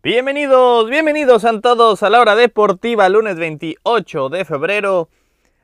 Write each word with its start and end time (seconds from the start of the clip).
Bienvenidos, 0.00 0.88
bienvenidos 0.88 1.44
a 1.44 1.60
todos 1.60 2.04
a 2.04 2.10
la 2.10 2.20
hora 2.20 2.36
deportiva, 2.36 3.08
lunes 3.08 3.34
28 3.34 4.28
de 4.28 4.44
febrero. 4.44 5.08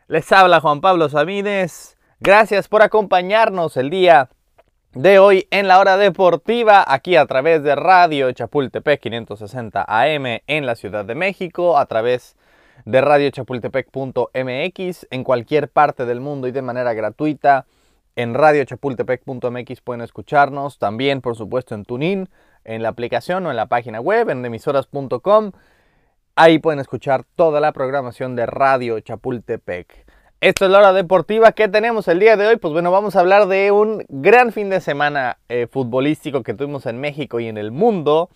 Les 0.09 0.33
habla 0.33 0.59
Juan 0.59 0.81
Pablo 0.81 1.09
Sabines. 1.09 1.97
Gracias 2.19 2.67
por 2.67 2.83
acompañarnos 2.83 3.77
el 3.77 3.91
día 3.91 4.31
de 4.93 5.21
hoy 5.21 5.47
en 5.53 5.69
la 5.69 5.79
hora 5.79 5.97
deportiva, 5.97 6.85
aquí 6.85 7.15
a 7.15 7.27
través 7.27 7.63
de 7.63 7.77
Radio 7.77 8.33
Chapultepec 8.33 9.03
560 9.03 9.85
AM 9.87 10.41
en 10.49 10.67
la 10.67 10.75
Ciudad 10.75 11.05
de 11.05 11.15
México, 11.15 11.79
a 11.79 11.87
través 11.87 12.35
de 12.85 13.01
radiochapultepec.mx 13.01 15.07
en 15.13 15.23
cualquier 15.23 15.69
parte 15.69 16.07
del 16.07 16.21
mundo 16.21 16.49
y 16.49 16.51
de 16.51 16.63
manera 16.63 16.93
gratuita. 16.93 17.67
En 18.17 18.35
radiochapultepec.mx 18.35 19.81
pueden 19.81 20.01
escucharnos, 20.01 20.79
también 20.79 21.21
por 21.21 21.37
supuesto 21.37 21.77
en 21.77 21.85
TuneIn, 21.85 22.29
en 22.65 22.83
la 22.83 22.91
aplicación 22.91 23.47
o 23.47 23.51
en 23.51 23.57
la 23.57 23.67
página 23.67 24.01
web, 24.01 24.31
en 24.31 24.45
emisoras.com. 24.45 25.53
Ahí 26.37 26.59
pueden 26.59 26.81
escuchar 26.81 27.25
toda 27.37 27.61
la 27.61 27.73
programación 27.73 28.35
de 28.35 28.47
Radio 28.47 28.99
Chapultepec. 29.01 30.07
Esto 30.41 30.67
es 30.67 30.71
la 30.71 30.79
hora 30.79 30.93
deportiva 30.93 31.53
que 31.53 31.69
tenemos 31.69 32.07
el 32.09 32.19
día 32.19 32.37
de 32.37 32.47
hoy. 32.47 32.57
Pues 32.57 32.73
bueno, 32.73 32.91
vamos 32.91 33.17
a 33.17 33.21
hablar 33.21 33.47
de 33.47 33.71
un 33.71 34.05
gran 34.09 34.53
fin 34.53 34.69
de 34.69 34.83
semana 34.83 35.39
eh, 35.49 35.69
futbolístico 35.71 36.43
que 36.43 36.53
tuvimos 36.53 36.85
en 36.87 37.01
México 37.01 37.41
y 37.41 37.47
en 37.47 37.57
el 37.57 37.71
mundo. 37.71 38.29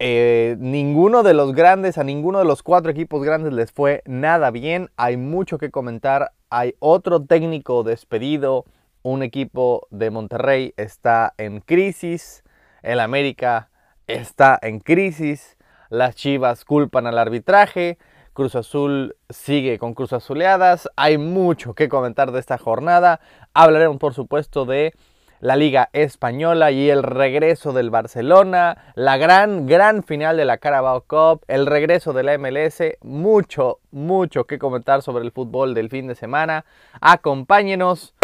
Eh, 0.00 0.56
ninguno 0.58 1.22
de 1.22 1.32
los 1.32 1.52
grandes, 1.54 1.96
a 1.96 2.02
ninguno 2.02 2.40
de 2.40 2.44
los 2.44 2.64
cuatro 2.64 2.90
equipos 2.90 3.22
grandes 3.22 3.52
les 3.52 3.70
fue 3.70 4.02
nada 4.04 4.50
bien. 4.50 4.90
Hay 4.96 5.16
mucho 5.16 5.58
que 5.58 5.70
comentar. 5.70 6.32
Hay 6.50 6.74
otro 6.80 7.24
técnico 7.24 7.84
despedido. 7.84 8.64
Un 9.02 9.22
equipo 9.22 9.86
de 9.90 10.10
Monterrey 10.10 10.74
está 10.76 11.34
en 11.38 11.60
crisis. 11.60 12.41
El 12.82 13.00
América 13.00 13.70
está 14.06 14.58
en 14.60 14.80
crisis. 14.80 15.56
Las 15.88 16.16
Chivas 16.16 16.64
culpan 16.64 17.06
al 17.06 17.18
arbitraje. 17.18 17.98
Cruz 18.32 18.54
Azul 18.54 19.16
sigue 19.28 19.78
con 19.78 19.94
Cruz 19.94 20.12
Azuleadas. 20.12 20.88
Hay 20.96 21.18
mucho 21.18 21.74
que 21.74 21.88
comentar 21.88 22.32
de 22.32 22.40
esta 22.40 22.58
jornada. 22.58 23.20
Hablaremos, 23.52 23.98
por 23.98 24.14
supuesto, 24.14 24.64
de 24.64 24.94
la 25.42 25.56
Liga 25.56 25.90
Española 25.92 26.70
y 26.70 26.88
el 26.88 27.02
regreso 27.02 27.72
del 27.72 27.90
Barcelona, 27.90 28.92
la 28.94 29.16
gran, 29.16 29.66
gran 29.66 30.04
final 30.04 30.36
de 30.36 30.44
la 30.44 30.58
Carabao 30.58 31.02
Cup, 31.02 31.44
el 31.48 31.66
regreso 31.66 32.12
de 32.12 32.22
la 32.22 32.38
MLS, 32.38 32.80
mucho, 33.02 33.80
mucho 33.90 34.44
que 34.44 34.60
comentar 34.60 35.02
sobre 35.02 35.24
el 35.24 35.32
fútbol 35.32 35.74
del 35.74 35.90
fin 35.90 36.06
de 36.06 36.14
semana. 36.14 36.64
Acompáñenos 37.00 38.14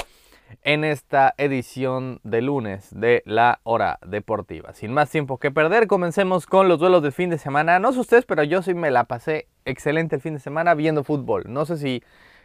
en 0.62 0.84
esta 0.84 1.34
edición 1.36 2.20
de 2.24 2.42
lunes 2.42 2.88
de 2.91 3.22
la 3.27 3.60
hora 3.64 3.98
deportiva. 4.06 4.72
Sin 4.74 4.92
más 4.92 5.10
tiempo 5.10 5.38
que 5.38 5.50
perder, 5.50 5.86
comencemos 5.86 6.46
con 6.46 6.68
los 6.68 6.78
duelos 6.78 7.02
del 7.02 7.12
fin 7.12 7.30
de 7.30 7.38
semana. 7.38 7.78
No 7.78 7.92
sé 7.92 8.00
ustedes, 8.00 8.24
pero 8.24 8.42
yo 8.42 8.62
sí 8.62 8.74
me 8.74 8.91
la 8.91 9.04
pasé 9.04 9.48
excelente 9.64 10.16
el 10.16 10.22
fin 10.22 10.34
de 10.34 10.41
semana 10.41 10.74
viendo 10.74 11.04
fútbol. 11.04 11.44
No 11.48 11.64
sé 11.64 11.76
si 11.76 12.02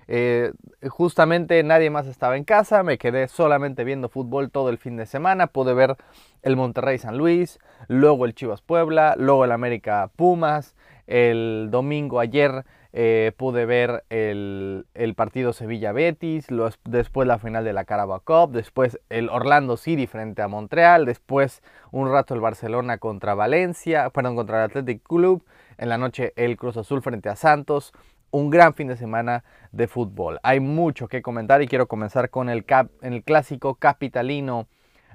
eh, 0.08 0.52
justamente 0.90 1.64
nadie 1.64 1.90
más 1.90 2.08
estaba 2.08 2.36
en 2.36 2.44
casa, 2.44 2.84
me 2.84 2.98
quedé 2.98 3.28
solamente 3.28 3.84
viendo 3.84 4.10
fútbol 4.10 4.52
todo 4.52 4.70
el 4.70 4.78
fin 4.78 4.98
de 4.98 5.06
semana. 5.06 5.48
Pude 5.48 5.74
ver 5.74 5.96
el 6.42 6.56
Monterrey 6.56 6.98
San 6.98 7.18
Luis, 7.18 7.60
luego 7.88 8.26
el 8.26 8.36
Chivas 8.36 8.62
Puebla, 8.62 9.16
luego 9.18 9.46
el 9.46 9.52
América 9.52 10.10
Pumas. 10.16 10.76
El 11.08 11.68
domingo 11.70 12.20
ayer 12.20 12.64
eh, 12.96 13.32
pude 13.38 13.66
ver 13.66 14.06
el, 14.10 14.86
partido 15.16 15.52
Sevilla-Betis, 15.52 16.48
después 16.86 17.28
la 17.28 17.40
final 17.40 17.64
de 17.64 17.74
la 17.74 17.86
Carabao 17.86 18.22
Cup, 18.22 18.52
después 18.52 19.00
el 19.10 19.30
Orlando 19.30 19.78
City 19.78 20.06
frente 20.06 20.44
a 20.44 20.48
Montreal, 20.48 21.06
después 21.06 21.64
un 21.92 22.12
rato 22.12 22.36
el 22.36 22.40
Barcelona 22.40 23.00
contra 23.00 23.34
Valencia, 23.34 24.12
perdón, 24.12 24.36
contra 24.36 24.60
el 24.60 24.70
Athletic 24.70 25.02
Club, 25.02 25.44
en 25.80 25.90
la 25.90 25.98
noche 25.98 26.34
el 26.36 26.56
Cruz 26.56 26.78
Azul 26.78 27.02
frente 27.02 27.30
a 27.30 27.36
Santos, 27.36 27.94
un 28.30 28.52
gran 28.52 28.76
fin 28.76 28.88
de 28.88 28.96
semana 28.96 29.44
de 29.72 29.88
fútbol. 29.88 30.40
Hay 30.44 30.60
mucho 30.60 31.08
que 31.08 31.24
comentar 31.24 31.64
y 31.64 31.68
quiero 31.68 31.88
comenzar 31.88 32.30
con 32.30 32.48
el, 32.48 32.64
el 33.02 33.24
clásico 33.24 33.74
capitalino 33.74 34.68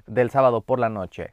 del 0.05 0.31
sábado 0.31 0.61
por 0.61 0.79
la 0.79 0.89
noche. 0.89 1.31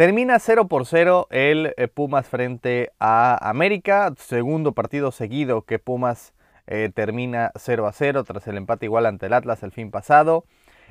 Termina 0.00 0.38
0 0.38 0.66
por 0.66 0.86
0 0.86 1.26
el 1.28 1.74
eh, 1.76 1.86
Pumas 1.86 2.26
frente 2.26 2.90
a 3.00 3.36
América. 3.50 4.14
Segundo 4.16 4.72
partido 4.72 5.12
seguido 5.12 5.66
que 5.66 5.78
Pumas 5.78 6.32
eh, 6.66 6.90
termina 6.94 7.52
0 7.54 7.86
a 7.86 7.92
0 7.92 8.24
tras 8.24 8.46
el 8.48 8.56
empate 8.56 8.86
igual 8.86 9.04
ante 9.04 9.26
el 9.26 9.34
Atlas 9.34 9.62
el 9.62 9.72
fin 9.72 9.90
pasado. 9.90 10.46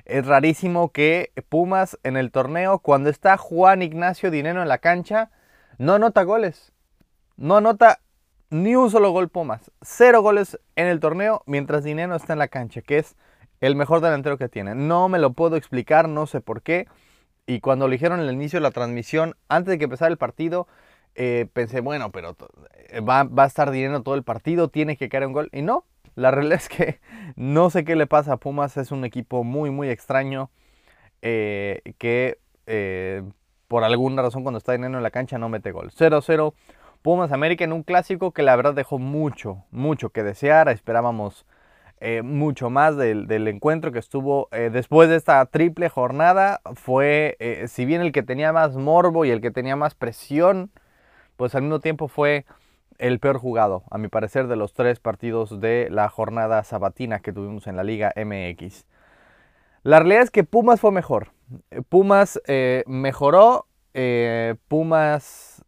Es 0.06 0.28
rarísimo 0.28 0.92
que 0.92 1.32
Pumas 1.50 1.98
en 2.04 2.18
el 2.18 2.30
torneo, 2.30 2.78
cuando 2.78 3.10
está 3.10 3.36
Juan 3.38 3.82
Ignacio 3.82 4.30
Dinero 4.30 4.62
en 4.62 4.68
la 4.68 4.78
cancha, 4.78 5.32
no 5.80 5.96
anota 5.96 6.22
goles. 6.22 6.72
No 7.36 7.58
anota 7.58 8.02
ni 8.52 8.76
un 8.76 8.92
solo 8.92 9.10
gol 9.10 9.30
Pumas. 9.30 9.72
Cero 9.82 10.22
goles 10.22 10.60
en 10.76 10.86
el 10.86 11.00
torneo 11.00 11.42
mientras 11.48 11.84
Dinero 11.84 12.14
está 12.16 12.34
en 12.34 12.40
la 12.40 12.48
cancha, 12.48 12.84
que 12.84 13.00
es 13.00 13.16
el 13.60 13.76
mejor 13.76 14.02
delantero 14.02 14.38
que 14.38 14.50
tiene. 14.50 14.76
No 14.76 15.10
me 15.10 15.18
lo 15.18 15.34
puedo 15.34 15.56
explicar, 15.56 16.08
no 16.08 16.28
sé 16.28 16.42
por 16.42 16.62
qué. 16.62 16.86
Y 17.50 17.62
cuando 17.62 17.88
lo 17.88 17.92
dijeron 17.94 18.20
en 18.20 18.28
el 18.28 18.36
inicio 18.36 18.58
de 18.58 18.62
la 18.62 18.70
transmisión, 18.70 19.36
antes 19.48 19.72
de 19.72 19.80
que 19.80 19.86
empezara 19.86 20.12
el 20.12 20.20
partido, 20.20 20.68
eh, 21.16 21.48
pensé, 21.52 21.82
bueno, 21.82 22.12
pero 22.12 22.38
eh, 22.90 23.00
va, 23.00 23.22
a 23.22 23.46
estar 23.48 23.72
dinero 23.72 24.04
todo 24.04 24.14
el 24.14 24.22
partido, 24.22 24.68
tiene 24.68 24.98
que 24.98 25.10
caer 25.10 25.26
un 25.26 25.34
gol. 25.34 25.50
Y 25.52 25.64
no, 25.64 25.84
la 26.14 26.30
realidad 26.30 26.60
es 26.60 26.70
que 26.70 27.00
no 27.36 27.72
sé 27.72 27.86
qué 27.86 27.96
le 27.96 28.06
pasa 28.06 28.34
a 28.34 28.38
Pumas, 28.38 28.78
es 28.78 28.92
un 28.92 29.04
equipo 29.04 29.44
muy, 29.44 29.72
muy 29.72 29.90
extraño 29.90 30.52
eh, 31.24 31.82
que 31.98 32.38
por 33.68 33.84
alguna 33.84 34.22
razón 34.22 34.44
cuando 34.44 34.60
está 34.60 34.74
dinero 34.74 34.98
en 34.98 35.02
la 35.02 35.10
cancha 35.10 35.40
no 35.40 35.50
mete 35.50 35.72
gol. 35.72 35.90
0-0 35.90 36.54
Pumas 37.02 37.32
América 37.32 37.64
en 37.64 37.74
un 37.74 37.82
clásico 37.82 38.32
que 38.32 38.44
la 38.44 38.56
verdad 38.56 38.76
dejó 38.76 39.00
mucho, 39.00 39.64
mucho 39.72 40.12
que 40.12 40.22
desear. 40.22 40.70
Esperábamos 40.70 41.48
eh, 42.02 42.22
mucho 42.22 42.70
más 42.70 42.96
del, 42.96 43.30
encuentro 43.48 43.92
que 43.92 44.00
estuvo 44.00 44.48
eh, 44.52 44.70
después 44.72 45.10
de 45.10 45.18
esta 45.18 45.46
triple 45.48 45.90
jornada. 45.90 46.62
Fue, 46.76 47.36
eh, 47.40 47.68
si 47.68 47.84
bien 47.86 48.02
el 48.02 48.14
que 48.14 48.24
tenía 48.24 48.54
más 48.54 48.78
morbo 48.78 49.26
y 49.26 49.32
el 49.32 49.42
que 49.42 49.52
tenía 49.52 49.76
más 49.76 49.96
presión, 49.96 50.72
pues 51.36 51.56
al 51.56 51.64
mismo 51.64 51.80
tiempo 51.82 52.08
fue 52.08 52.46
el 53.00 53.20
peor 53.20 53.38
jugado, 53.38 53.84
a 53.92 53.98
mi 53.98 54.08
parecer, 54.08 54.48
de 54.48 54.56
los 54.56 54.74
tres 54.74 55.00
partidos 55.00 55.60
de 55.60 55.90
la 55.92 56.10
jornada 56.10 56.64
sabatina 56.64 57.20
que 57.20 57.34
tuvimos 57.34 57.68
en 57.68 57.76
la 57.76 57.84
Liga 57.84 58.14
MX. 58.16 58.86
La 59.84 60.00
realidad 60.00 60.24
es 60.24 60.32
que 60.32 60.44
Pumas 60.44 60.80
fue 60.80 60.92
mejor. 60.92 61.32
Pumas 61.90 62.42
mejoró. 62.86 63.66
Pumas 64.68 65.64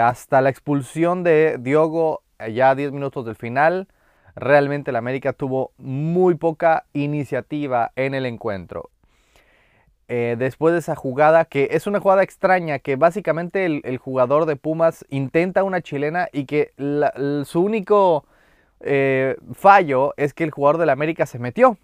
hasta 0.00 0.40
la 0.40 0.50
expulsión 0.50 1.22
de 1.24 1.56
Diogo 1.58 2.22
ya 2.50 2.70
a 2.70 2.74
10 2.74 2.92
minutos 2.92 3.24
del 3.24 3.36
final 3.36 3.88
realmente 4.38 4.90
el 4.90 4.96
América 4.96 5.32
tuvo 5.32 5.72
muy 5.78 6.34
poca 6.34 6.84
iniciativa 6.92 7.92
en 7.96 8.14
el 8.14 8.26
encuentro. 8.26 8.90
Eh, 10.08 10.36
después 10.38 10.72
de 10.72 10.78
esa 10.78 10.96
jugada, 10.96 11.44
que 11.44 11.68
es 11.72 11.86
una 11.86 12.00
jugada 12.00 12.22
extraña, 12.22 12.78
que 12.78 12.96
básicamente 12.96 13.66
el, 13.66 13.98
jugador 13.98 14.46
de 14.46 14.56
Pumas 14.56 15.04
intenta 15.10 15.64
una 15.64 15.82
chilena 15.82 16.28
y 16.32 16.46
que 16.46 16.72
su 17.44 17.60
único 17.60 18.24
eh, 18.80 19.36
fallo 19.52 20.14
es 20.16 20.32
que 20.32 20.44
el 20.44 20.50
jugador 20.50 20.78
del 20.78 20.90
América 20.90 21.26
se 21.26 21.38
metió 21.38 21.76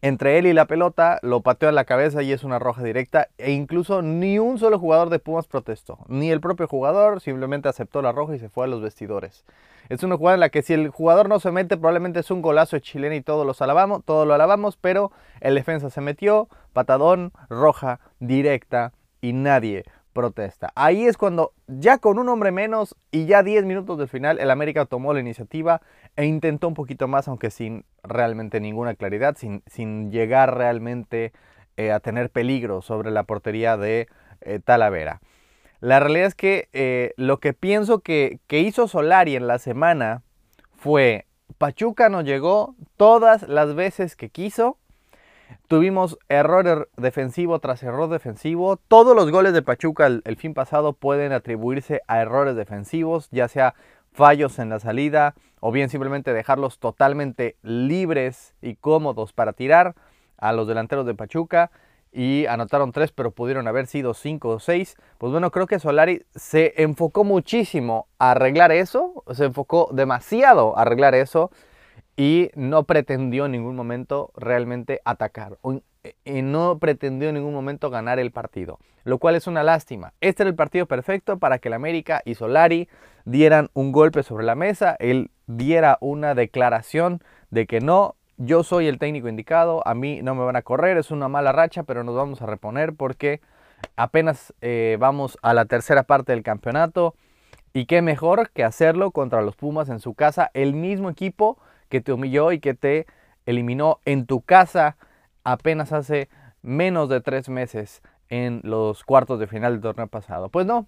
entre 0.00 0.38
él 0.38 0.46
y 0.46 0.52
la 0.52 0.66
pelota, 0.66 1.18
lo 1.22 1.40
pateó 1.40 1.68
a 1.68 1.72
la 1.72 1.84
cabeza 1.84 2.22
y 2.22 2.32
es 2.32 2.44
una 2.44 2.58
roja 2.58 2.82
directa. 2.82 3.28
E 3.38 3.52
incluso 3.52 4.02
ni 4.02 4.38
un 4.38 4.58
solo 4.58 4.78
jugador 4.78 5.10
de 5.10 5.18
Pumas 5.18 5.46
protestó. 5.46 5.98
Ni 6.08 6.30
el 6.30 6.40
propio 6.40 6.68
jugador, 6.68 7.20
simplemente 7.20 7.68
aceptó 7.68 8.00
la 8.00 8.12
roja 8.12 8.36
y 8.36 8.38
se 8.38 8.48
fue 8.48 8.64
a 8.64 8.68
los 8.68 8.80
vestidores. 8.80 9.44
Es 9.88 10.02
una 10.02 10.16
jugada 10.16 10.34
en 10.34 10.40
la 10.40 10.50
que 10.50 10.62
si 10.62 10.74
el 10.74 10.90
jugador 10.90 11.28
no 11.28 11.40
se 11.40 11.50
mete, 11.50 11.76
probablemente 11.76 12.20
es 12.20 12.30
un 12.30 12.42
golazo 12.42 12.76
de 12.76 12.82
chilena 12.82 13.16
y 13.16 13.22
todos 13.22 13.46
los 13.46 13.62
alabamos, 13.62 14.04
todos 14.04 14.26
lo 14.26 14.34
alabamos, 14.34 14.76
pero 14.76 15.10
el 15.40 15.54
defensa 15.54 15.88
se 15.88 16.00
metió, 16.00 16.48
patadón, 16.72 17.32
roja, 17.48 18.00
directa 18.20 18.92
y 19.20 19.32
nadie 19.32 19.84
protesta. 20.18 20.72
Ahí 20.74 21.06
es 21.06 21.16
cuando 21.16 21.52
ya 21.68 21.98
con 21.98 22.18
un 22.18 22.28
hombre 22.28 22.50
menos 22.50 22.96
y 23.12 23.26
ya 23.26 23.44
10 23.44 23.64
minutos 23.66 23.98
del 23.98 24.08
final 24.08 24.40
el 24.40 24.50
América 24.50 24.84
tomó 24.84 25.14
la 25.14 25.20
iniciativa 25.20 25.80
e 26.16 26.24
intentó 26.24 26.66
un 26.66 26.74
poquito 26.74 27.06
más, 27.06 27.28
aunque 27.28 27.50
sin 27.50 27.84
realmente 28.02 28.58
ninguna 28.58 28.96
claridad, 28.96 29.36
sin, 29.36 29.62
sin 29.66 30.10
llegar 30.10 30.56
realmente 30.56 31.32
eh, 31.76 31.92
a 31.92 32.00
tener 32.00 32.30
peligro 32.30 32.82
sobre 32.82 33.12
la 33.12 33.22
portería 33.22 33.76
de 33.76 34.08
eh, 34.40 34.58
Talavera. 34.58 35.20
La 35.78 36.00
realidad 36.00 36.26
es 36.26 36.34
que 36.34 36.68
eh, 36.72 37.12
lo 37.16 37.38
que 37.38 37.52
pienso 37.52 38.00
que, 38.00 38.40
hizo 38.48 38.88
Solari 38.88 39.36
en 39.36 39.46
la 39.46 39.60
semana 39.60 40.24
fue, 40.74 41.26
Pachuca 41.58 42.08
nos 42.08 42.24
llegó 42.24 42.74
todas 42.96 43.46
las 43.46 43.76
veces 43.76 44.16
que 44.16 44.30
quiso, 44.30 44.78
Tuvimos 45.66 46.18
error 46.28 46.88
defensivo 46.96 47.58
tras 47.58 47.82
error 47.82 48.08
defensivo. 48.08 48.76
Todos 48.76 49.14
los 49.14 49.30
goles 49.30 49.52
de 49.52 49.62
Pachuca 49.62 50.06
el, 50.06 50.22
el, 50.24 50.36
fin 50.36 50.54
pasado 50.54 50.92
pueden 50.92 51.32
atribuirse 51.32 52.02
a 52.06 52.20
errores 52.20 52.56
defensivos, 52.56 53.28
ya 53.30 53.48
sea 53.48 53.74
fallos 54.12 54.58
en 54.58 54.68
la 54.68 54.80
salida 54.80 55.34
o 55.60 55.72
bien 55.72 55.88
simplemente 55.88 56.32
dejarlos 56.32 56.78
totalmente 56.78 57.56
libres 57.62 58.54
y 58.62 58.76
cómodos 58.76 59.32
para 59.32 59.52
tirar 59.52 59.94
a 60.38 60.52
los 60.52 60.66
delanteros 60.66 61.06
de 61.06 61.14
Pachuca. 61.14 61.70
y 62.10 62.46
anotaron 62.46 62.90
tres, 62.90 63.12
pero 63.12 63.32
pudieron 63.32 63.68
haber 63.68 63.86
sido 63.86 64.14
cinco 64.14 64.48
o 64.48 64.58
seis. 64.60 64.96
Pues 65.18 65.30
bueno, 65.30 65.50
creo 65.50 65.66
que 65.66 65.78
Solari 65.78 66.24
se 66.34 66.72
enfocó 66.82 67.22
muchísimo 67.22 68.08
a 68.18 68.30
arreglar 68.30 68.72
eso, 68.72 69.22
se 69.34 69.44
enfocó 69.44 69.90
demasiado 69.92 70.76
a 70.78 70.82
arreglar 70.82 71.14
eso 71.14 71.50
y 72.18 72.50
no 72.56 72.82
pretendió 72.82 73.46
en 73.46 73.52
ningún 73.52 73.76
momento 73.76 74.32
realmente 74.34 75.00
atacar. 75.04 75.56
Y 76.24 76.42
no 76.42 76.78
pretendió 76.80 77.28
en 77.28 77.36
ningún 77.36 77.54
momento 77.54 77.90
ganar 77.90 78.18
el 78.18 78.32
partido, 78.32 78.80
lo 79.04 79.18
cual 79.18 79.36
es 79.36 79.46
una 79.46 79.62
lástima. 79.62 80.12
Este 80.20 80.42
era 80.42 80.50
el 80.50 80.56
partido 80.56 80.86
perfecto 80.86 81.38
para 81.38 81.60
que 81.60 81.68
el 81.68 81.74
América 81.74 82.20
y 82.24 82.34
Solari 82.34 82.88
dieran 83.24 83.70
un 83.72 83.92
golpe 83.92 84.24
sobre 84.24 84.44
la 84.44 84.56
mesa, 84.56 84.96
él 84.98 85.30
diera 85.46 85.96
una 86.00 86.34
declaración 86.34 87.22
de 87.50 87.68
que 87.68 87.80
no, 87.80 88.16
yo 88.36 88.64
soy 88.64 88.88
el 88.88 88.98
técnico 88.98 89.28
indicado, 89.28 89.86
a 89.86 89.94
mí 89.94 90.20
no 90.20 90.34
me 90.34 90.44
van 90.44 90.56
a 90.56 90.62
correr, 90.62 90.96
es 90.96 91.12
una 91.12 91.28
mala 91.28 91.52
racha, 91.52 91.84
pero 91.84 92.02
nos 92.02 92.16
vamos 92.16 92.42
a 92.42 92.46
reponer 92.46 92.94
porque 92.94 93.40
apenas 93.94 94.52
eh, 94.60 94.96
vamos 94.98 95.38
a 95.42 95.54
la 95.54 95.66
tercera 95.66 96.02
parte 96.02 96.32
del 96.32 96.42
campeonato. 96.42 97.14
Y 97.74 97.86
qué 97.86 98.02
mejor 98.02 98.50
que 98.50 98.64
hacerlo 98.64 99.12
contra 99.12 99.42
los 99.42 99.54
Pumas 99.54 99.88
en 99.88 100.00
su 100.00 100.14
casa, 100.14 100.50
el 100.54 100.74
mismo 100.74 101.10
equipo 101.10 101.58
que 101.88 102.00
te 102.00 102.12
humilló 102.12 102.52
y 102.52 102.60
que 102.60 102.74
te 102.74 103.06
eliminó 103.46 104.00
en 104.04 104.26
tu 104.26 104.42
casa 104.42 104.96
apenas 105.44 105.92
hace 105.92 106.28
menos 106.62 107.08
de 107.08 107.20
tres 107.20 107.48
meses 107.48 108.02
en 108.28 108.60
los 108.62 109.04
cuartos 109.04 109.40
de 109.40 109.46
final 109.46 109.72
del 109.72 109.82
torneo 109.82 110.06
pasado. 110.06 110.50
Pues 110.50 110.66
no, 110.66 110.86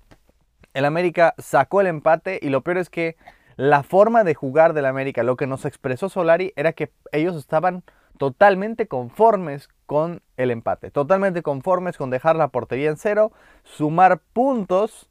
el 0.74 0.84
América 0.84 1.34
sacó 1.38 1.80
el 1.80 1.86
empate 1.86 2.38
y 2.42 2.50
lo 2.50 2.62
peor 2.62 2.78
es 2.78 2.90
que 2.90 3.16
la 3.56 3.82
forma 3.82 4.24
de 4.24 4.34
jugar 4.34 4.72
del 4.72 4.86
América, 4.86 5.22
lo 5.22 5.36
que 5.36 5.46
nos 5.46 5.64
expresó 5.64 6.08
Solari 6.08 6.52
era 6.56 6.72
que 6.72 6.92
ellos 7.12 7.36
estaban 7.36 7.82
totalmente 8.18 8.86
conformes 8.86 9.68
con 9.86 10.22
el 10.36 10.50
empate, 10.50 10.90
totalmente 10.90 11.42
conformes 11.42 11.96
con 11.96 12.10
dejar 12.10 12.36
la 12.36 12.48
portería 12.48 12.90
en 12.90 12.96
cero, 12.96 13.32
sumar 13.64 14.20
puntos 14.32 15.10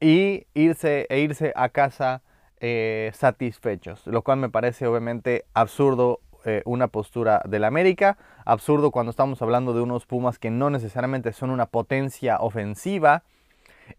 y 0.00 0.46
irse, 0.54 1.06
e 1.08 1.20
irse 1.20 1.52
a 1.54 1.68
casa 1.68 2.22
eh, 2.64 3.10
satisfechos, 3.12 4.06
lo 4.06 4.22
cual 4.22 4.38
me 4.38 4.48
parece 4.48 4.86
obviamente 4.86 5.44
absurdo 5.52 6.20
eh, 6.44 6.62
una 6.64 6.86
postura 6.86 7.42
del 7.44 7.64
América, 7.64 8.18
absurdo 8.44 8.92
cuando 8.92 9.10
estamos 9.10 9.42
hablando 9.42 9.74
de 9.74 9.80
unos 9.80 10.06
Pumas 10.06 10.38
que 10.38 10.52
no 10.52 10.70
necesariamente 10.70 11.32
son 11.32 11.50
una 11.50 11.66
potencia 11.66 12.38
ofensiva 12.38 13.24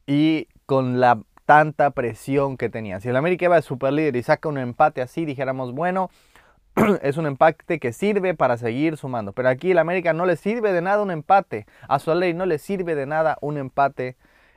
y 0.07 0.48
con 0.65 1.01
la 1.01 1.19
tanta 1.45 1.92
presión 1.92 2.56
que 2.56 2.69
tenía. 2.69 3.01
Si 3.01 3.10
el 3.10 3.18
América 3.18 3.44
iba 3.44 3.57
de 3.57 3.63
super 3.63 3.92
líder 3.92 4.15
y 4.15 4.24
saca 4.24 4.48
un 4.48 4.57
empate 4.57 5.01
así, 5.01 5.25
dijéramos, 5.25 5.74
bueno, 5.74 6.10
es 7.01 7.18
un 7.18 7.25
empate 7.25 7.80
que 7.80 7.92
sirve 7.92 8.33
para 8.33 8.57
seguir 8.57 8.95
sumando. 8.95 9.33
Pero 9.33 9.50
aquí 9.50 9.71
el 9.71 9.77
América 9.77 10.13
no 10.13 10.25
le 10.25 10.38
sirve 10.38 10.71
de 10.71 10.81
nada 10.81 11.04
un 11.04 11.12
empate. 11.12 11.65
A 11.89 12.00
Soler 12.00 12.33
no 12.33 12.45
le 12.45 12.60
sirve 12.60 12.95
de 12.95 13.06
nada 13.07 13.38
un 13.42 13.57
empate 13.57 14.15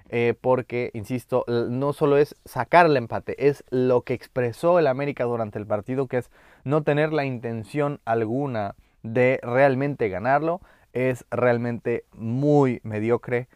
eh, 0.08 0.34
porque, 0.40 0.90
insisto, 0.94 1.44
no 1.48 1.92
solo 1.92 2.16
es 2.16 2.36
sacar 2.44 2.86
el 2.86 2.96
empate, 2.96 3.48
es 3.48 3.64
lo 3.70 4.02
que 4.02 4.14
expresó 4.14 4.78
el 4.78 4.86
América 4.86 5.24
durante 5.24 5.58
el 5.58 5.66
partido, 5.66 6.06
que 6.06 6.18
es 6.18 6.30
no 6.64 6.82
tener 6.82 7.12
la 7.12 7.24
intención 7.24 8.00
alguna 8.04 8.76
de 9.02 9.40
realmente 9.42 10.08
ganarlo. 10.08 10.60
Es 10.92 11.26
realmente 11.30 12.04
muy 12.12 12.80
mediocre 12.84 13.48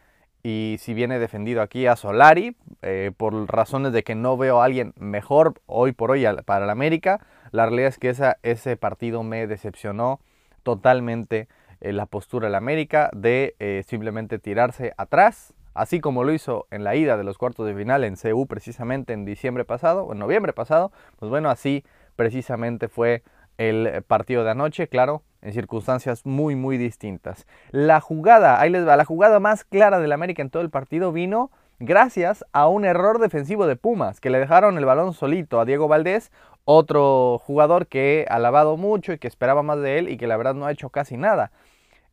y 0.43 0.77
si 0.79 0.93
viene 0.93 1.19
defendido 1.19 1.63
aquí 1.63 1.87
a 1.87 1.97
Solari, 1.97 2.57
eh, 2.83 3.13
por 3.17 3.35
razones 3.53 3.93
de 3.93 4.03
que 4.03 4.15
no 4.15 4.37
veo 4.37 4.61
a 4.61 4.65
alguien 4.65 4.93
mejor 4.97 5.55
hoy 5.67 5.93
por 5.93 6.11
hoy 6.11 6.27
para 6.45 6.65
el 6.65 6.71
América, 6.71 7.21
la 7.53 7.67
realidad 7.67 7.89
es 7.89 7.99
que 7.99 8.35
ese 8.43 8.77
partido 8.77 9.23
me 9.23 9.47
decepcionó 9.47 10.21
totalmente 10.63 11.49
eh, 11.81 11.93
la 11.93 12.07
postura 12.07 12.49
del 12.49 12.55
América 12.57 13.11
de 13.15 13.55
simplemente 13.87 14.39
tirarse 14.39 14.93
atrás, 14.97 15.55
así 15.75 16.01
como 16.01 16.25
lo 16.25 16.33
hizo 16.33 16.67
en 16.71 16.85
la 16.85 16.97
ida 16.97 17.17
de 17.17 17.25
los 17.25 17.39
cuartos 17.39 17.67
de 17.67 17.75
final 17.75 18.05
en 18.05 18.17
CU 18.17 18.47
precisamente 18.47 19.13
en 19.13 19.25
diciembre 19.25 19.65
pasado, 19.65 20.05
o 20.05 20.13
en 20.13 20.19
noviembre 20.19 20.53
pasado, 20.53 20.93
pues 21.19 21.31
bueno, 21.31 21.51
así 21.51 21.85
precisamente 22.17 22.89
fue 22.89 23.23
el 23.59 24.03
partido 24.07 24.43
de 24.45 24.51
anoche, 24.51 24.89
claro, 24.89 25.23
en 25.43 25.53
circunstancias 25.53 26.25
muy, 26.25 26.57
muy 26.57 26.79
distintas. 26.79 27.47
La 27.71 28.01
jugada, 28.01 28.61
ahí 28.61 28.71
les 28.71 28.87
va, 28.87 28.97
la 28.97 29.05
jugada 29.05 29.39
más 29.41 29.65
clara 29.65 30.01
del 30.01 30.13
América 30.13 30.43
en 30.43 30.51
todo 30.51 30.63
el 30.63 30.71
partido 30.71 31.13
vino 31.13 31.51
gracias 31.79 32.45
a 32.53 32.69
un 32.69 32.85
error 32.85 33.19
defensivo 33.19 33.67
de 33.67 33.77
Pumas, 33.77 34.21
que 34.21 34.31
le 34.31 34.39
dejaron 34.39 34.77
el 34.77 34.85
balón 34.85 35.15
solito 35.15 35.61
a 35.61 35.65
Diego 35.65 35.89
Valdés, 35.89 36.31
otro 36.65 37.39
jugador 37.39 37.87
que 37.87 38.21
he 38.21 38.27
alabado 38.27 38.77
mucho 38.77 39.13
y 39.13 39.19
que 39.19 39.29
esperaba 39.29 39.63
más 39.63 39.81
de 39.81 39.99
él 39.99 40.09
y 40.09 40.17
que 40.17 40.27
la 40.27 40.37
verdad 40.37 40.55
no 40.55 40.67
ha 40.67 40.73
hecho 40.73 40.91
casi 40.91 41.17
nada. 41.17 41.53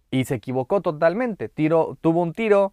Y 0.10 0.25
se 0.25 0.36
equivocó 0.36 0.81
totalmente, 0.81 1.50
tiro, 1.50 1.98
tuvo 2.00 2.21
un 2.21 2.31
tiro 2.33 2.71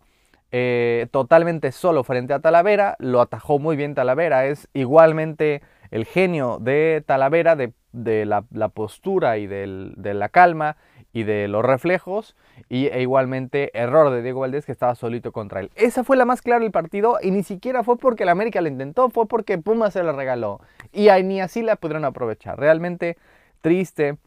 eh, 0.56 1.08
totalmente 1.10 1.72
solo 1.72 2.04
frente 2.04 2.32
a 2.32 2.38
Talavera, 2.38 2.94
lo 3.00 3.20
atajó 3.20 3.58
muy 3.58 3.74
bien 3.74 3.96
Talavera, 3.96 4.46
es 4.46 4.68
igualmente 4.72 5.62
el 5.90 6.04
genio 6.04 6.58
de 6.60 7.02
Talavera 7.04 7.56
de 7.56 7.72
de 7.94 8.26
la, 8.26 8.42
postura 8.68 9.38
y 9.38 9.46
de 9.46 10.14
la 10.14 10.28
calma 10.28 10.76
y 11.12 11.22
de 11.22 11.46
los 11.46 11.64
reflejos 11.64 12.34
y 12.68 12.86
e 12.88 13.02
igualmente 13.02 13.70
error 13.78 14.10
de 14.10 14.20
Diego 14.20 14.40
Valdés 14.40 14.66
que 14.66 14.72
estaba 14.72 14.96
solito 14.96 15.30
contra 15.30 15.60
él. 15.60 15.70
Esa 15.76 16.02
fue 16.02 16.16
la 16.16 16.24
más 16.24 16.42
clara 16.42 16.60
del 16.60 16.72
partido 16.72 17.18
y 17.22 17.30
ni 17.30 17.44
siquiera 17.44 17.84
fue 17.84 17.96
porque 17.96 18.24
el 18.24 18.28
América 18.28 18.60
la 18.60 18.68
intentó, 18.68 19.08
fue 19.10 19.26
porque 19.26 19.56
Puma 19.58 19.92
se 19.92 20.02
la 20.02 20.12
regaló 20.12 20.60
y 20.92 21.08
ni 21.22 21.40
así 21.40 21.62
la 21.62 21.76
pudieron 21.76 22.04
aprovechar. 22.04 22.58
Realmente 22.58 23.16
triste, 23.60 24.18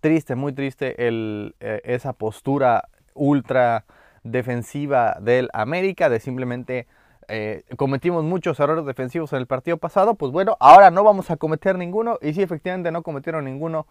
triste, 0.00 0.34
muy 0.34 0.54
triste 0.54 1.06
el, 1.06 1.54
eh, 1.60 1.82
esa 1.84 2.14
postura 2.14 2.88
ultra 3.12 3.84
defensiva 4.22 5.16
del 5.20 5.48
América 5.52 6.08
de 6.08 6.20
simplemente 6.20 6.86
eh, 7.30 7.64
cometimos 7.76 8.24
muchos 8.24 8.58
errores 8.58 8.86
defensivos 8.86 9.34
en 9.34 9.40
el 9.40 9.46
partido 9.46 9.76
pasado, 9.76 10.14
pues 10.14 10.32
bueno, 10.32 10.56
ahora 10.60 10.90
no 10.90 11.04
vamos 11.04 11.30
a 11.30 11.36
cometer 11.36 11.76
ninguno. 11.76 12.18
Y 12.22 12.32
sí, 12.32 12.42
efectivamente 12.42 12.90
no 12.90 13.02
cometieron 13.02 13.44
ninguno, 13.44 13.86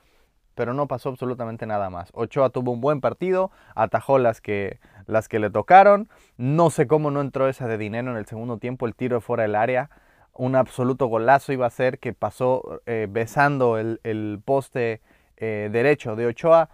pero 0.55 0.73
no 0.73 0.87
pasó 0.87 1.09
absolutamente 1.09 1.67
nada 1.67 1.91
más. 1.91 2.09
Ochoa 2.13 2.49
tuvo 2.49 2.71
un 2.71 2.81
buen 2.81 2.99
partido, 2.99 3.51
atajó 3.75 4.17
las 4.17 4.41
que, 4.41 4.79
las 5.05 5.29
que 5.29 5.37
le 5.37 5.51
tocaron. 5.51 6.09
No 6.37 6.71
sé 6.71 6.87
cómo 6.87 7.11
no 7.11 7.21
entró 7.21 7.47
esa 7.47 7.67
de 7.67 7.77
dinero 7.77 8.09
en 8.09 8.17
el 8.17 8.25
segundo 8.25 8.57
tiempo, 8.57 8.87
el 8.87 8.95
tiro 8.95 9.21
fuera 9.21 9.43
del 9.43 9.55
área. 9.55 9.91
Un 10.33 10.55
absoluto 10.55 11.05
golazo 11.05 11.53
iba 11.53 11.67
a 11.67 11.71
ser 11.71 11.99
que 11.99 12.13
pasó 12.13 12.81
eh, 12.87 13.07
besando 13.09 13.77
el, 13.77 14.41
poste 14.45 15.01
eh, 15.37 15.69
derecho 15.71 16.15
de 16.15 16.25
Ochoa. 16.25 16.69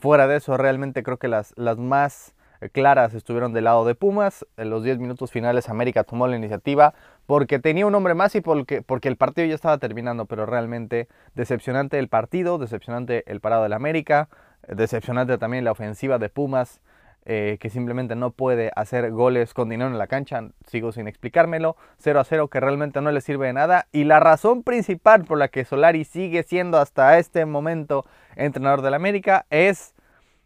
Fuera 0.00 0.26
de 0.26 0.38
eso, 0.38 0.56
realmente 0.56 1.04
creo 1.04 1.18
que 1.18 1.28
las, 1.28 1.52
las 1.56 1.78
más 1.78 2.34
claras 2.68 3.14
estuvieron 3.14 3.52
del 3.52 3.64
lado 3.64 3.84
de 3.84 3.94
Pumas. 3.94 4.46
En 4.56 4.70
los 4.70 4.84
10 4.84 4.98
minutos 4.98 5.30
finales 5.30 5.68
América 5.68 6.04
tomó 6.04 6.26
la 6.26 6.36
iniciativa 6.36 6.94
porque 7.26 7.58
tenía 7.58 7.86
un 7.86 7.94
hombre 7.94 8.14
más 8.14 8.34
y 8.34 8.40
porque, 8.40 8.82
porque 8.82 9.08
el 9.08 9.16
partido 9.16 9.46
ya 9.46 9.54
estaba 9.54 9.78
terminando, 9.78 10.26
pero 10.26 10.46
realmente 10.46 11.08
decepcionante 11.34 11.98
el 11.98 12.08
partido, 12.08 12.58
decepcionante 12.58 13.24
el 13.30 13.40
parado 13.40 13.62
del 13.62 13.72
América, 13.72 14.28
decepcionante 14.68 15.38
también 15.38 15.64
la 15.64 15.72
ofensiva 15.72 16.18
de 16.18 16.28
Pumas. 16.28 16.80
Eh, 17.26 17.58
que 17.60 17.68
simplemente 17.68 18.16
no 18.16 18.30
puede 18.30 18.72
hacer 18.76 19.10
goles 19.10 19.52
con 19.52 19.68
dinero 19.68 19.90
en 19.90 19.98
la 19.98 20.06
cancha, 20.06 20.40
sigo 20.66 20.90
sin 20.90 21.06
explicármelo, 21.06 21.76
0 21.98 22.18
a 22.18 22.24
0 22.24 22.48
que 22.48 22.60
realmente 22.60 23.02
no 23.02 23.12
le 23.12 23.20
sirve 23.20 23.48
de 23.48 23.52
nada 23.52 23.86
y 23.92 24.04
la 24.04 24.20
razón 24.20 24.62
principal 24.62 25.26
por 25.26 25.36
la 25.36 25.48
que 25.48 25.66
Solari 25.66 26.04
sigue 26.04 26.42
siendo 26.44 26.78
hasta 26.78 27.18
este 27.18 27.44
momento 27.44 28.06
entrenador 28.36 28.80
del 28.80 28.94
América 28.94 29.44
es 29.50 29.94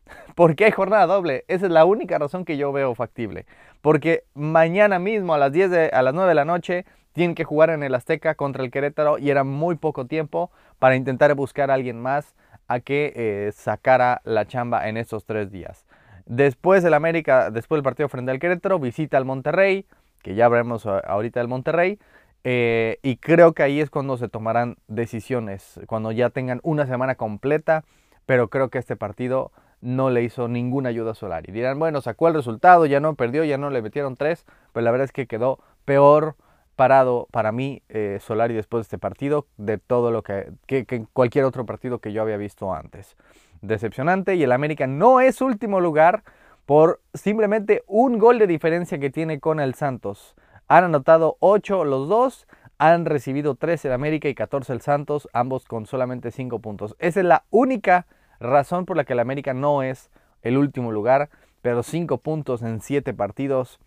porque 0.35 0.65
hay 0.65 0.71
jornada 0.71 1.07
doble. 1.07 1.45
Esa 1.49 1.67
es 1.67 1.73
la 1.73 1.85
única 1.85 2.19
razón 2.19 2.45
que 2.45 2.57
yo 2.57 2.73
veo 2.73 2.95
factible. 2.95 3.47
Porque 3.81 4.25
mañana 4.35 4.99
mismo 4.99 5.35
a 5.35 5.39
las, 5.39 5.53
10 5.53 5.93
a 5.93 6.03
las 6.03 6.15
9 6.15 6.29
de 6.29 6.35
la 6.35 6.45
noche 6.45 6.85
tienen 7.13 7.35
que 7.35 7.45
jugar 7.45 7.71
en 7.71 7.83
el 7.83 7.95
Azteca 7.95 8.35
contra 8.35 8.65
el 8.65 8.71
Querétaro 8.71 9.19
y 9.19 9.31
era 9.31 9.45
muy 9.45 9.77
poco 9.77 10.07
tiempo 10.07 10.51
para 10.79 10.97
intentar 10.97 11.35
buscar 11.35 11.71
a 11.71 11.75
alguien 11.75 12.01
más 12.01 12.35
a 12.67 12.81
que 12.81 13.13
eh, 13.15 13.53
sacara 13.53 14.21
la 14.25 14.47
chamba 14.47 14.89
en 14.89 14.97
estos 14.97 15.25
tres 15.25 15.51
días. 15.51 15.87
Después 16.27 16.83
del 16.83 16.95
América, 16.95 17.51
después 17.51 17.79
del 17.79 17.85
partido 17.85 18.09
frente 18.09 18.31
al 18.31 18.39
Querétaro, 18.39 18.79
visita 18.79 19.17
al 19.17 19.25
Monterrey, 19.25 19.87
que 20.23 20.35
ya 20.35 20.49
veremos 20.49 20.87
ahorita 20.87 21.41
el 21.41 21.49
Monterrey. 21.49 21.99
Eh, 22.45 22.99
y 23.03 23.17
creo 23.17 23.53
que 23.53 23.63
ahí 23.63 23.81
es 23.81 23.91
cuando 23.91 24.17
se 24.17 24.29
tomarán 24.29 24.77
decisiones, 24.89 25.81
cuando 25.87 26.13
ya 26.13 26.31
tengan 26.31 26.61
una 26.63 26.87
semana 26.87 27.15
completa. 27.15 27.85
Pero 28.27 28.49
creo 28.49 28.71
que 28.71 28.79
este 28.79 28.97
partido 28.97 29.53
no 29.85 30.11
le 30.11 30.23
hizo 30.23 30.49
ninguna 30.49 30.89
ayuda 30.89 31.13
a 31.13 31.15
Solari. 31.15 31.53
Dirán, 31.53 31.79
bueno, 31.79 32.01
sacó 32.01 32.29
el 32.29 32.35
resultado, 32.35 32.87
ya 32.87 33.01
no 33.01 33.15
perdió, 33.15 33.45
ya 33.45 33.59
no 33.59 33.71
le 33.71 33.83
metieron 33.83 34.17
tres, 34.17 34.47
pero 34.73 34.83
la 34.83 34.91
verdad 34.91 35.05
es 35.05 35.13
que 35.13 35.27
quedó 35.27 35.61
peor 35.85 36.37
parado 36.75 37.29
para 37.31 37.53
mí 37.53 37.83
eh, 37.89 38.19
Solari 38.21 38.55
después 38.55 38.81
de 38.81 38.83
este 38.83 38.99
partido 38.99 39.47
de 39.59 39.79
todo 39.79 40.11
lo 40.11 40.23
que, 40.23 40.51
que, 40.67 41.07
cualquier 41.13 41.45
otro 41.45 41.67
partido 41.67 41.99
que 41.99 42.13
yo 42.13 42.23
había 42.23 42.37
visto 42.37 42.75
antes. 42.75 43.17
Decepcionante 43.61 44.35
y 44.35 44.43
el 44.43 44.53
América 44.53 44.87
no 44.87 45.21
es 45.21 45.41
último 45.41 45.81
lugar 45.81 46.25
por 46.67 47.01
simplemente 47.13 47.85
un 47.87 48.19
gol 48.19 48.39
de 48.39 48.47
diferencia 48.47 48.99
que 48.99 49.11
tiene 49.11 49.39
con 49.39 49.61
el 49.61 49.75
Santos. 49.75 50.35
Han 50.67 50.85
anotado 50.85 51.37
8 51.41 51.85
los 51.85 52.09
dos, 52.09 52.47
han 52.79 53.05
recibido 53.05 53.55
13 53.55 53.89
el 53.89 53.95
América 53.95 54.29
y 54.29 54.35
14 54.35 54.73
el 54.73 54.81
Santos, 54.81 55.29
ambos 55.35 55.67
con 55.67 55.87
solamente 55.87 56.31
5 56.31 56.59
puntos. 56.61 56.97
Esa 56.99 57.21
es 57.21 57.27
la 57.27 57.45
única 57.51 58.07
razón 58.41 58.87
por 58.87 58.97
la 58.97 59.05
que 59.05 59.15
el 59.15 59.21
América 59.21 59.55
no 59.55 59.83
es 59.83 60.11
el 60.43 60.57
último 60.59 60.93
lugar. 60.93 61.31
pero 61.63 61.83
5 61.83 62.19
puntos 62.19 62.63
en 62.63 62.81
7 62.83 63.15
partidos 63.15 63.81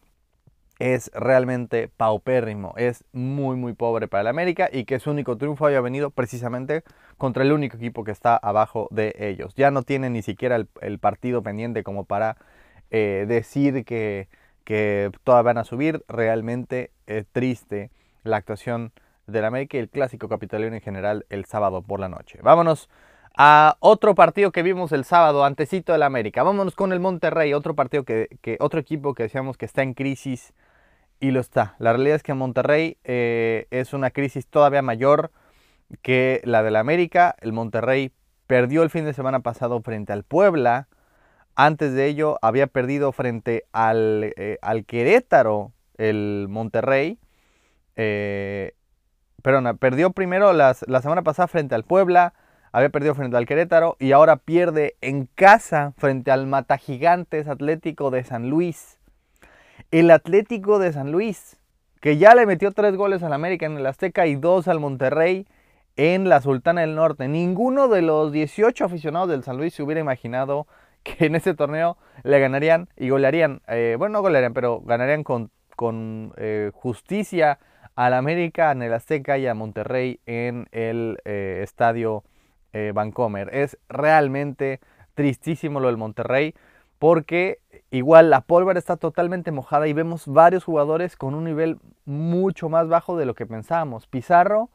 es 0.80 1.12
realmente 1.14 1.90
paupérrimo, 1.90 2.74
es 2.78 3.04
muy 3.12 3.56
muy 3.56 3.74
pobre 3.74 4.08
para 4.08 4.22
el 4.22 4.28
América 4.28 4.70
y 4.72 4.86
que 4.86 5.00
su 5.00 5.12
único 5.12 5.38
triunfo 5.38 5.66
haya 5.66 5.82
venido 5.82 6.12
precisamente 6.12 6.84
contra 7.18 7.44
el 7.44 7.52
único 7.52 7.78
equipo 7.78 8.04
que 8.04 8.12
está 8.12 8.36
abajo 8.38 8.88
de 8.92 9.16
ellos. 9.18 9.54
Ya 9.56 9.72
no 9.72 9.84
tiene 9.84 10.10
ni 10.10 10.22
siquiera 10.22 10.56
el, 10.82 11.00
partido 11.00 11.42
pendiente 11.42 11.84
como 11.84 12.06
para 12.06 12.38
eh, 12.92 13.26
decir 13.28 13.86
que, 13.86 14.28
que 14.64 15.12
todas 15.24 15.44
van 15.44 15.58
a 15.58 15.64
subir. 15.64 16.04
Realmente 16.08 16.92
es 17.08 17.26
triste 17.32 17.90
la 18.24 18.38
actuación 18.38 18.92
del 19.26 19.46
América 19.46 19.78
y 19.78 19.80
el 19.80 19.90
clásico 19.90 20.30
capitalino 20.30 20.76
en 20.76 20.82
general 20.82 21.26
el 21.30 21.46
sábado 21.46 21.82
por 21.82 22.00
la 22.00 22.10
noche. 22.10 22.40
Vámonos 22.44 22.90
a 23.38 23.78
otro 23.80 24.16
partido 24.16 24.52
que 24.52 24.64
vimos 24.64 24.92
el 24.92 25.06
sábado, 25.06 25.46
antecito 25.46 25.94
del 25.94 26.02
América. 26.02 26.42
Vámonos 26.42 26.76
con 26.76 26.92
el 26.92 27.00
Monterrey, 27.00 27.54
otro 27.54 27.76
partido 27.76 28.04
que, 28.04 28.58
otro 28.60 28.80
equipo 28.80 29.14
que 29.14 29.24
decíamos 29.24 29.58
que 29.58 29.66
está 29.66 29.84
en 29.84 29.94
crisis 29.94 30.54
y 31.20 31.30
lo 31.30 31.40
está. 31.40 31.76
La 31.78 31.94
realidad 31.94 32.16
es 32.16 32.24
que 32.24 32.34
Monterrey 32.34 32.98
eh, 33.04 33.68
es 33.70 33.94
una 33.94 34.10
crisis 34.10 34.48
todavía 34.48 34.82
mayor 34.82 35.32
que 36.02 36.42
la 36.46 36.64
del 36.64 36.76
América. 36.76 37.36
El 37.40 37.54
Monterrey 37.54 38.12
perdió 38.48 38.82
el 38.82 38.90
fin 38.90 39.06
de 39.06 39.14
semana 39.14 39.42
pasado 39.42 39.80
frente 39.82 40.14
al 40.14 40.24
Puebla. 40.24 40.88
Antes 41.56 41.94
de 41.94 42.08
ello 42.08 42.40
había 42.42 42.66
perdido 42.66 43.12
frente 43.12 43.66
al, 43.72 44.34
eh, 44.36 44.58
al 44.64 44.84
Querétaro 44.86 45.74
el 45.98 46.48
Monterrey. 46.50 47.20
Eh, 47.98 48.74
perdón, 49.44 49.78
perdió 49.78 50.10
primero 50.12 50.54
la 50.54 50.74
semana 50.74 51.22
pasada 51.22 51.48
frente 51.48 51.76
al 51.76 51.84
Puebla 51.84 52.34
había 52.78 52.90
perdido 52.90 53.16
frente 53.16 53.36
al 53.36 53.48
Querétaro 53.48 53.98
y 54.00 54.12
ahora 54.12 54.36
pierde 54.38 54.98
en 55.02 55.28
casa 55.34 55.94
frente 55.98 56.30
al 56.30 56.46
Matagigantes 56.46 57.48
Atlético 57.48 58.12
de 58.12 58.24
San 58.24 58.52
Luis. 58.52 59.00
El 59.90 60.12
Atlético 60.12 60.78
de 60.78 60.94
San 60.94 61.12
Luis, 61.12 61.58
que 62.02 62.18
ya 62.18 62.36
le 62.36 62.46
metió 62.46 62.72
tres 62.74 62.96
goles 62.96 63.24
al 63.24 63.34
América 63.34 63.66
en 63.66 63.78
el 63.78 63.86
Azteca 63.88 64.28
y 64.28 64.36
dos 64.36 64.68
al 64.68 64.80
Monterrey 64.80 65.48
en 65.96 66.30
la 66.30 66.40
Sultana 66.40 66.82
del 66.82 66.94
Norte. 66.94 67.28
Ninguno 67.28 67.88
de 67.88 68.04
los 68.04 68.32
18 68.32 68.86
aficionados 68.86 69.30
del 69.30 69.44
San 69.44 69.58
Luis 69.58 69.74
se 69.74 69.82
hubiera 69.82 70.02
imaginado 70.02 70.68
que 71.02 71.26
en 71.26 71.34
ese 71.34 71.56
torneo 71.56 71.98
le 72.22 72.40
ganarían 72.40 72.90
y 72.96 73.10
golearían, 73.10 73.62
eh, 73.68 73.96
bueno, 73.98 74.14
no 74.14 74.22
golearían, 74.22 74.54
pero 74.54 74.82
ganarían 74.82 75.24
con, 75.24 75.50
con 75.76 76.32
eh, 76.38 76.70
justicia 76.76 77.58
al 77.96 78.14
América 78.14 78.72
en 78.72 78.84
el 78.84 78.94
Azteca 78.94 79.40
y 79.40 79.48
a 79.48 79.56
Monterrey 79.56 80.20
en 80.28 80.68
el 80.72 81.18
eh, 81.26 81.62
estadio 81.64 82.24
eh. 82.74 82.94
Es 83.52 83.78
realmente 83.90 84.80
tristísimo 85.16 85.80
lo 85.80 85.88
del 85.88 85.98
Monterrey 85.98 86.54
porque 87.00 87.60
igual 87.92 88.30
la 88.30 88.42
pólvora 88.42 88.80
está 88.80 88.98
totalmente 88.98 89.52
mojada 89.52 89.88
y 89.88 89.94
vemos 89.94 90.28
varios 90.28 90.64
jugadores 90.64 91.16
con 91.16 91.36
un 91.36 91.44
nivel 91.44 91.80
mucho 92.06 92.70
más 92.70 92.88
bajo 92.88 93.18
de 93.18 93.26
lo 93.26 93.36
que 93.36 93.46
pensábamos. 93.46 94.08
Pizarro, 94.08 94.70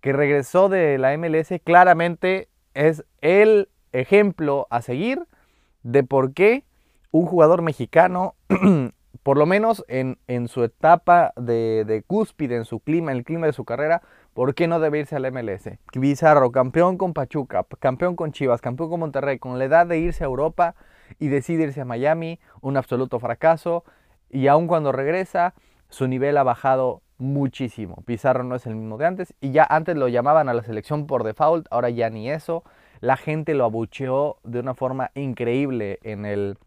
que 0.00 0.12
regresó 0.12 0.68
de 0.68 0.98
la 0.98 1.16
MLS, 1.16 1.48
claramente 1.64 2.48
es 2.74 3.04
el 3.20 3.68
ejemplo 3.92 4.66
a 4.70 4.82
seguir 4.82 5.26
de 5.82 6.02
por 6.02 6.34
qué 6.34 6.64
un 7.10 7.26
jugador 7.26 7.62
mexicano, 7.62 8.34
por 9.22 9.38
lo 9.38 9.46
menos 9.46 9.84
en, 9.88 10.18
su 10.48 10.62
etapa 10.62 11.32
de, 11.36 11.84
de, 11.86 12.02
cúspide, 12.02 12.56
en 12.56 12.64
su 12.64 12.80
clima, 12.80 13.12
en 13.12 13.18
el 13.18 13.24
clima 13.24 13.46
de 13.46 13.52
su 13.52 13.64
carrera, 13.64 14.02
¿Por 14.36 14.54
qué 14.54 14.68
no 14.68 14.80
debe 14.80 14.98
irse 14.98 15.16
al 15.16 15.32
MLS? 15.32 15.70
Bizarro, 15.94 16.52
campeón 16.52 16.98
con 16.98 17.14
Pachuca, 17.14 17.64
campeón 17.78 18.16
con 18.16 18.32
Chivas, 18.32 18.60
campeón 18.60 18.90
con 18.90 19.00
Monterrey, 19.00 19.38
con 19.38 19.58
la 19.58 19.64
edad 19.64 19.86
de 19.86 19.98
irse 19.98 20.24
a 20.24 20.26
Europa 20.26 20.74
y 21.18 21.28
decide 21.28 21.62
irse 21.62 21.80
a 21.80 21.86
Miami, 21.86 22.38
un 22.60 22.76
absoluto 22.76 23.18
fracaso. 23.18 23.82
Y 24.28 24.48
aun 24.48 24.66
cuando 24.66 24.92
regresa, 24.92 25.54
su 25.88 26.06
nivel 26.06 26.36
ha 26.36 26.42
bajado 26.42 27.00
muchísimo. 27.16 28.02
Pizarro 28.04 28.44
no 28.44 28.56
es 28.56 28.66
el 28.66 28.76
mismo 28.76 28.98
de 28.98 29.06
antes 29.06 29.34
y 29.40 29.52
ya 29.52 29.66
antes 29.70 29.96
lo 29.96 30.06
llamaban 30.06 30.50
a 30.50 30.52
la 30.52 30.62
selección 30.62 31.06
por 31.06 31.24
default, 31.24 31.66
ahora 31.70 31.88
ya 31.88 32.10
ni 32.10 32.30
eso. 32.30 32.62
La 33.00 33.16
gente 33.16 33.54
lo 33.54 33.64
abucheó 33.64 34.36
de 34.44 34.60
una 34.60 34.74
forma 34.74 35.12
increíble 35.14 35.98
en 36.02 36.26
el, 36.26 36.58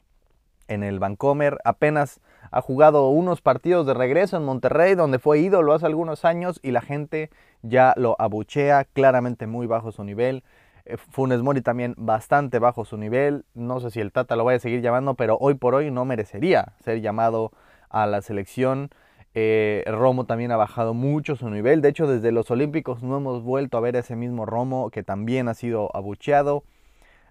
en 0.68 0.82
el 0.82 0.98
Vancomer. 0.98 1.60
Apenas 1.64 2.20
ha 2.52 2.62
jugado 2.62 3.10
unos 3.10 3.42
partidos 3.42 3.86
de 3.86 3.94
regreso 3.94 4.38
en 4.38 4.46
Monterrey, 4.46 4.96
donde 4.96 5.20
fue 5.20 5.40
ídolo 5.40 5.74
hace 5.74 5.86
algunos 5.86 6.26
años 6.26 6.60
y 6.64 6.72
la 6.72 6.82
gente 6.82 7.30
ya 7.62 7.94
lo 7.98 8.16
abuchea, 8.20 8.86
claramente 8.86 9.48
muy 9.48 9.68
bajo 9.68 9.92
su 9.92 10.04
nivel. 10.04 10.44
Eh, 10.86 10.98
Funes 10.98 11.42
Mori 11.42 11.62
también 11.62 11.94
bastante 11.98 12.60
bajo 12.60 12.86
su 12.86 12.98
nivel. 12.98 13.46
No 13.54 13.80
sé 13.80 13.92
si 13.92 14.00
el 14.00 14.12
Tata 14.12 14.36
lo 14.36 14.44
vaya 14.44 14.58
a 14.58 14.62
seguir 14.62 14.82
llamando, 14.82 15.14
pero 15.14 15.38
hoy 15.40 15.54
por 15.54 15.76
hoy 15.76 15.92
no 15.92 16.06
merecería 16.06 16.74
ser 16.84 17.02
llamado 17.02 17.52
a 17.90 18.08
la 18.08 18.22
selección. 18.22 18.90
Eh, 19.36 19.84
Romo 19.86 20.26
también 20.26 20.52
ha 20.52 20.58
bajado 20.58 20.94
mucho 20.94 21.36
su 21.36 21.50
nivel. 21.50 21.82
De 21.82 21.90
hecho, 21.90 22.08
desde 22.08 22.32
los 22.32 22.50
Olímpicos 22.50 23.04
no 23.04 23.18
hemos 23.18 23.44
vuelto 23.44 23.78
a 23.78 23.82
ver 23.82 23.96
ese 23.96 24.16
mismo 24.16 24.46
Romo 24.46 24.90
que 24.90 25.04
también 25.04 25.48
ha 25.48 25.54
sido 25.54 25.96
abucheado. 25.96 26.64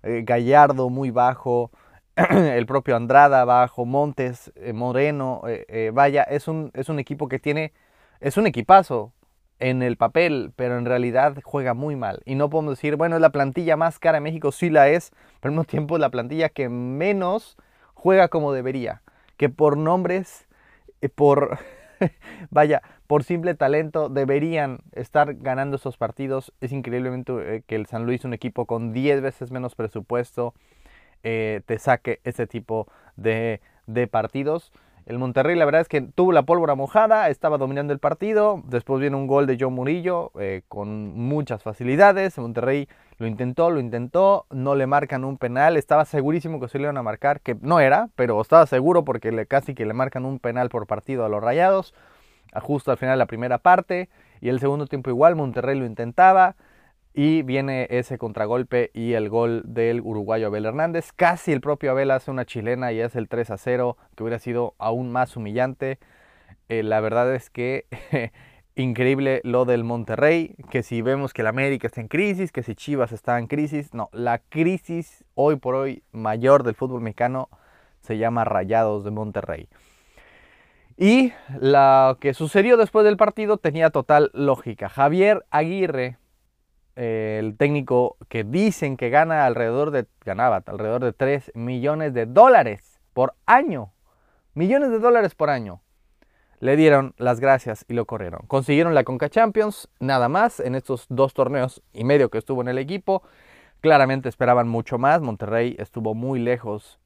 Eh, 0.02 0.22
Gallardo 0.24 0.90
muy 0.90 1.10
bajo. 1.10 1.70
el 2.30 2.66
propio 2.66 2.96
Andrada 2.96 3.44
bajo. 3.44 3.84
Montes, 3.84 4.52
Moreno. 4.74 5.42
vaya, 5.92 6.22
es 6.24 6.48
un, 6.48 6.70
es 6.74 6.88
un 6.88 6.98
equipo 6.98 7.28
que 7.28 7.38
tiene. 7.38 7.72
Es 8.20 8.36
un 8.36 8.46
equipazo 8.46 9.12
en 9.60 9.82
el 9.82 9.96
papel, 9.96 10.52
pero 10.56 10.78
en 10.78 10.84
realidad 10.84 11.36
juega 11.42 11.74
muy 11.74 11.96
mal. 11.96 12.22
Y 12.24 12.34
no 12.34 12.50
podemos 12.50 12.76
decir, 12.76 12.96
bueno, 12.96 13.16
es 13.16 13.22
la 13.22 13.30
plantilla 13.30 13.76
más 13.76 13.98
cara 13.98 14.18
en 14.18 14.24
México, 14.24 14.52
sí 14.52 14.70
la 14.70 14.88
es, 14.88 15.10
pero 15.40 15.50
al 15.50 15.52
mismo 15.52 15.64
tiempo 15.64 15.96
es 15.96 16.00
la 16.00 16.10
plantilla 16.10 16.48
que 16.48 16.68
menos 16.68 17.56
juega 17.94 18.28
como 18.28 18.52
debería. 18.52 19.02
Que 19.36 19.48
por 19.48 19.76
nombres, 19.76 20.46
eh, 21.00 21.08
por, 21.08 21.58
vaya, 22.50 22.82
por 23.06 23.24
simple 23.24 23.54
talento 23.54 24.08
deberían 24.08 24.80
estar 24.92 25.34
ganando 25.34 25.76
esos 25.76 25.96
partidos. 25.96 26.52
Es 26.60 26.72
increíblemente 26.72 27.56
eh, 27.56 27.62
que 27.66 27.76
el 27.76 27.86
San 27.86 28.06
Luis, 28.06 28.24
un 28.24 28.34
equipo 28.34 28.66
con 28.66 28.92
10 28.92 29.20
veces 29.22 29.50
menos 29.50 29.74
presupuesto, 29.74 30.54
eh, 31.22 31.62
te 31.66 31.78
saque 31.78 32.20
ese 32.24 32.46
tipo 32.46 32.86
de, 33.16 33.60
de 33.86 34.06
partidos. 34.06 34.72
El 35.08 35.18
Monterrey 35.18 35.56
la 35.56 35.64
verdad 35.64 35.80
es 35.80 35.88
que 35.88 36.02
tuvo 36.02 36.32
la 36.32 36.42
pólvora 36.42 36.74
mojada, 36.74 37.30
estaba 37.30 37.56
dominando 37.56 37.94
el 37.94 37.98
partido, 37.98 38.62
después 38.66 39.00
viene 39.00 39.16
un 39.16 39.26
gol 39.26 39.46
de 39.46 39.56
John 39.58 39.72
Murillo 39.72 40.32
eh, 40.38 40.60
con 40.68 41.16
muchas 41.16 41.62
facilidades, 41.62 42.36
el 42.36 42.42
Monterrey 42.42 42.90
lo 43.16 43.26
intentó, 43.26 43.70
lo 43.70 43.80
intentó, 43.80 44.44
no 44.50 44.74
le 44.74 44.86
marcan 44.86 45.24
un 45.24 45.38
penal, 45.38 45.78
estaba 45.78 46.04
segurísimo 46.04 46.60
que 46.60 46.68
se 46.68 46.76
le 46.76 46.84
iban 46.84 46.98
a 46.98 47.02
marcar, 47.02 47.40
que 47.40 47.56
no 47.62 47.80
era, 47.80 48.10
pero 48.16 48.38
estaba 48.38 48.66
seguro 48.66 49.02
porque 49.02 49.46
casi 49.46 49.74
que 49.74 49.86
le 49.86 49.94
marcan 49.94 50.26
un 50.26 50.40
penal 50.40 50.68
por 50.68 50.86
partido 50.86 51.24
a 51.24 51.30
los 51.30 51.42
Rayados, 51.42 51.94
justo 52.60 52.90
al 52.90 52.98
final 52.98 53.14
de 53.14 53.18
la 53.20 53.26
primera 53.26 53.56
parte, 53.56 54.10
y 54.42 54.50
el 54.50 54.60
segundo 54.60 54.86
tiempo 54.86 55.08
igual, 55.08 55.36
Monterrey 55.36 55.78
lo 55.78 55.86
intentaba, 55.86 56.54
y 57.20 57.42
viene 57.42 57.88
ese 57.90 58.16
contragolpe 58.16 58.92
y 58.94 59.14
el 59.14 59.28
gol 59.28 59.62
del 59.64 60.02
uruguayo 60.02 60.46
Abel 60.46 60.66
Hernández. 60.66 61.10
Casi 61.10 61.50
el 61.50 61.60
propio 61.60 61.90
Abel 61.90 62.12
hace 62.12 62.30
una 62.30 62.44
chilena 62.44 62.92
y 62.92 63.00
es 63.00 63.16
el 63.16 63.28
3 63.28 63.50
a 63.50 63.56
0, 63.56 63.96
que 64.14 64.22
hubiera 64.22 64.38
sido 64.38 64.76
aún 64.78 65.10
más 65.10 65.36
humillante. 65.36 65.98
Eh, 66.68 66.84
la 66.84 67.00
verdad 67.00 67.34
es 67.34 67.50
que 67.50 67.86
increíble 68.76 69.40
lo 69.42 69.64
del 69.64 69.82
Monterrey, 69.82 70.54
que 70.70 70.84
si 70.84 71.02
vemos 71.02 71.32
que 71.32 71.42
el 71.42 71.48
América 71.48 71.88
está 71.88 72.00
en 72.00 72.06
crisis, 72.06 72.52
que 72.52 72.62
si 72.62 72.76
Chivas 72.76 73.10
está 73.10 73.36
en 73.40 73.48
crisis, 73.48 73.92
no, 73.94 74.10
la 74.12 74.38
crisis 74.38 75.24
hoy 75.34 75.56
por 75.56 75.74
hoy 75.74 76.04
mayor 76.12 76.62
del 76.62 76.76
fútbol 76.76 77.00
mexicano 77.00 77.48
se 78.00 78.16
llama 78.16 78.44
Rayados 78.44 79.02
de 79.02 79.10
Monterrey. 79.10 79.68
Y 80.96 81.32
lo 81.60 82.16
que 82.20 82.32
sucedió 82.32 82.76
después 82.76 83.04
del 83.04 83.16
partido 83.16 83.56
tenía 83.56 83.90
total 83.90 84.30
lógica. 84.34 84.88
Javier 84.88 85.44
Aguirre 85.50 86.16
el 86.98 87.56
técnico 87.56 88.16
que 88.28 88.42
dicen 88.42 88.96
que 88.96 89.08
gana 89.08 89.46
alrededor 89.46 89.92
de, 89.92 90.06
ganaba 90.24 90.64
alrededor 90.66 91.04
de 91.04 91.12
3 91.12 91.52
millones 91.54 92.12
de 92.12 92.26
dólares 92.26 92.98
por 93.14 93.34
año. 93.46 93.92
Millones 94.54 94.90
de 94.90 94.98
dólares 94.98 95.36
por 95.36 95.48
año. 95.48 95.80
Le 96.58 96.76
dieron 96.76 97.14
las 97.16 97.38
gracias 97.38 97.84
y 97.86 97.94
lo 97.94 98.04
corrieron. 98.04 98.40
Consiguieron 98.48 98.94
la 98.94 99.04
Conca 99.04 99.28
Champions, 99.28 99.88
nada 100.00 100.28
más, 100.28 100.58
en 100.58 100.74
estos 100.74 101.06
dos 101.08 101.34
torneos 101.34 101.82
y 101.92 102.02
medio 102.02 102.30
que 102.30 102.38
estuvo 102.38 102.62
en 102.62 102.68
el 102.68 102.78
equipo. 102.78 103.22
Claramente 103.80 104.28
esperaban 104.28 104.66
mucho 104.66 104.98
más. 104.98 105.20
Monterrey 105.20 105.76
estuvo 105.78 106.16
muy 106.16 106.40
lejos 106.40 106.98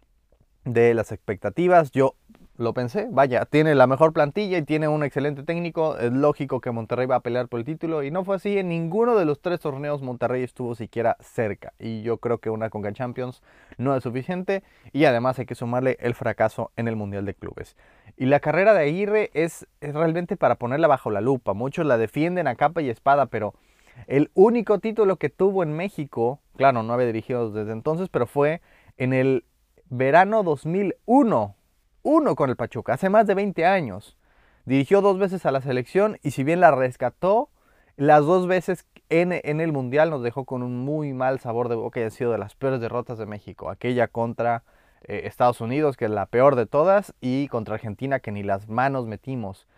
de 0.65 0.95
las 0.95 1.13
expectativas. 1.13 1.91
Yo 1.91 2.15
lo 2.57 2.75
pensé, 2.75 3.09
vaya, 3.11 3.47
tiene 3.47 3.75
la 3.75 3.87
mejor 3.87 4.13
plantilla 4.13 4.59
y 4.59 4.63
tiene 4.63 4.87
un 4.87 5.03
excelente 5.03 5.43
técnico, 5.43 5.97
es 5.97 6.13
lógico 6.13 6.61
que 6.61 6.71
Monterrey 6.71 7.07
va 7.07 7.17
a 7.17 7.21
pelear 7.21 7.49
por 7.49 7.61
el 7.61 7.65
título 7.65 8.03
y 8.03 8.11
no 8.11 8.25
fue 8.25 8.37
así, 8.37 8.59
en 8.59 8.69
ninguno 8.69 9.17
de 9.17 9.25
los 9.25 9.41
tres 9.41 9.61
torneos 9.61 10.03
Monterrey 10.03 10.43
estuvo 10.43 10.75
siquiera 10.75 11.17
cerca 11.21 11.73
y 11.79 12.03
yo 12.03 12.19
creo 12.19 12.39
que 12.39 12.51
una 12.51 12.69
Conca 12.69 12.93
Champions 12.93 13.43
no 13.79 13.97
es 13.97 14.03
suficiente 14.03 14.63
y 14.93 15.07
además 15.07 15.39
hay 15.39 15.47
que 15.47 15.55
sumarle 15.55 15.97
el 16.01 16.15
fracaso 16.15 16.73
en 16.77 16.89
el 16.89 16.97
Mundial 16.97 17.25
de 17.25 17.35
Clubes. 17.35 17.77
Y 18.17 18.27
la 18.27 18.41
carrera 18.41 18.75
de 18.75 18.83
Aguirre 18.85 19.31
es, 19.33 19.67
es 19.81 19.95
realmente 19.95 20.37
para 20.37 20.57
ponerla 20.57 20.89
bajo 20.89 21.11
la 21.11 21.23
lupa, 21.23 21.55
muchos 21.55 21.87
la 21.87 21.97
defienden 21.97 22.47
a 22.47 22.55
capa 22.55 22.83
y 22.83 22.91
espada, 22.91 23.27
pero 23.27 23.55
el 24.07 24.31
único 24.35 24.79
título 24.79 25.17
que 25.17 25.31
tuvo 25.31 25.63
en 25.63 25.73
México, 25.73 26.41
claro, 26.57 26.83
no 26.83 26.93
había 26.93 27.07
dirigido 27.07 27.51
desde 27.51 27.73
entonces, 27.73 28.09
pero 28.11 28.27
fue 28.27 28.61
en 28.99 29.13
el 29.13 29.45
verano 29.89 30.43
2001. 30.43 31.57
Uno 32.03 32.35
con 32.35 32.51
el 32.51 32.57
Pachuca, 32.57 32.95
hace 32.95 33.11
más 33.11 33.27
de 33.27 33.35
20 33.35 33.65
años. 33.65 34.17
Dirigió 34.65 35.01
dos 35.01 35.19
veces 35.19 35.47
a 35.47 35.53
la 35.53 35.61
selección 35.61 36.19
y 36.23 36.33
si 36.33 36.43
bien 36.43 36.61
la 36.61 36.73
rescató, 36.73 37.49
las 37.97 38.25
dos 38.25 38.47
veces 38.47 38.87
en, 39.09 39.33
el 39.33 39.73
Mundial 39.73 40.11
nos 40.11 40.23
dejó 40.23 40.45
con 40.45 40.63
un 40.63 40.79
muy 40.79 41.13
mal 41.13 41.39
sabor 41.39 41.69
de 41.69 41.77
boca 41.77 42.01
y 42.01 42.05
ha 42.05 42.11
sido 42.11 42.33
de 42.33 42.39
las 42.39 42.55
peores 42.57 42.81
derrotas 42.81 43.19
de 43.19 43.27
México. 43.27 43.71
Aquella 43.71 44.09
contra 44.09 44.65
eh, 45.05 45.23
Estados 45.25 45.61
Unidos, 45.61 45.97
que 45.97 46.07
es 46.07 46.11
la 46.11 46.27
peor 46.27 46.57
de 46.57 46.67
todas, 46.67 47.15
y 47.21 47.49
contra 47.49 47.75
Argentina, 47.75 48.21
que 48.21 48.33
ni 48.33 48.43
las 48.43 48.69
manos 48.69 49.07
metimos. 49.07 49.69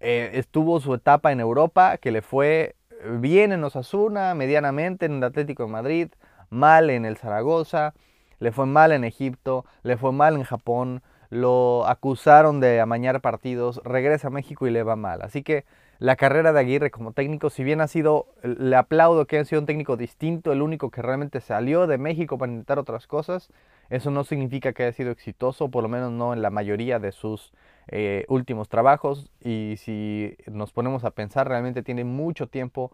Eh, 0.00 0.30
estuvo 0.34 0.80
su 0.80 0.94
etapa 0.94 1.32
en 1.32 1.40
Europa, 1.40 1.98
que 1.98 2.12
le 2.12 2.22
fue 2.22 2.76
bien 3.18 3.52
en 3.52 3.64
Osasuna, 3.64 4.34
medianamente 4.34 5.06
en 5.06 5.14
el 5.14 5.24
Atlético 5.24 5.64
de 5.64 5.72
Madrid, 5.72 6.08
mal 6.50 6.90
en 6.90 7.04
el 7.04 7.16
Zaragoza, 7.16 7.94
le 8.38 8.52
fue 8.52 8.66
mal 8.66 8.92
en 8.92 9.04
Egipto, 9.04 9.64
le 9.82 9.96
fue 9.96 10.12
mal 10.12 10.36
en 10.36 10.44
Japón, 10.44 11.02
lo 11.34 11.86
acusaron 11.86 12.60
de 12.60 12.80
amañar 12.80 13.20
partidos, 13.20 13.80
regresa 13.84 14.28
a 14.28 14.30
México 14.30 14.66
y 14.66 14.70
le 14.70 14.82
va 14.82 14.96
mal. 14.96 15.22
Así 15.22 15.42
que 15.42 15.64
la 15.98 16.16
carrera 16.16 16.52
de 16.52 16.60
Aguirre 16.60 16.90
como 16.90 17.12
técnico, 17.12 17.50
si 17.50 17.64
bien 17.64 17.80
ha 17.80 17.88
sido, 17.88 18.26
le 18.42 18.76
aplaudo 18.76 19.26
que 19.26 19.36
haya 19.36 19.44
sido 19.44 19.60
un 19.60 19.66
técnico 19.66 19.96
distinto, 19.96 20.52
el 20.52 20.62
único 20.62 20.90
que 20.90 21.02
realmente 21.02 21.40
salió 21.40 21.86
de 21.86 21.98
México 21.98 22.38
para 22.38 22.52
intentar 22.52 22.78
otras 22.78 23.06
cosas, 23.06 23.50
eso 23.90 24.10
no 24.10 24.24
significa 24.24 24.72
que 24.72 24.84
haya 24.84 24.92
sido 24.92 25.10
exitoso, 25.10 25.70
por 25.70 25.82
lo 25.82 25.88
menos 25.88 26.12
no 26.12 26.32
en 26.32 26.42
la 26.42 26.50
mayoría 26.50 26.98
de 26.98 27.12
sus 27.12 27.52
eh, 27.88 28.24
últimos 28.28 28.68
trabajos. 28.68 29.30
Y 29.40 29.74
si 29.78 30.36
nos 30.46 30.72
ponemos 30.72 31.04
a 31.04 31.10
pensar, 31.10 31.48
realmente 31.48 31.82
tiene 31.82 32.04
mucho 32.04 32.46
tiempo 32.46 32.92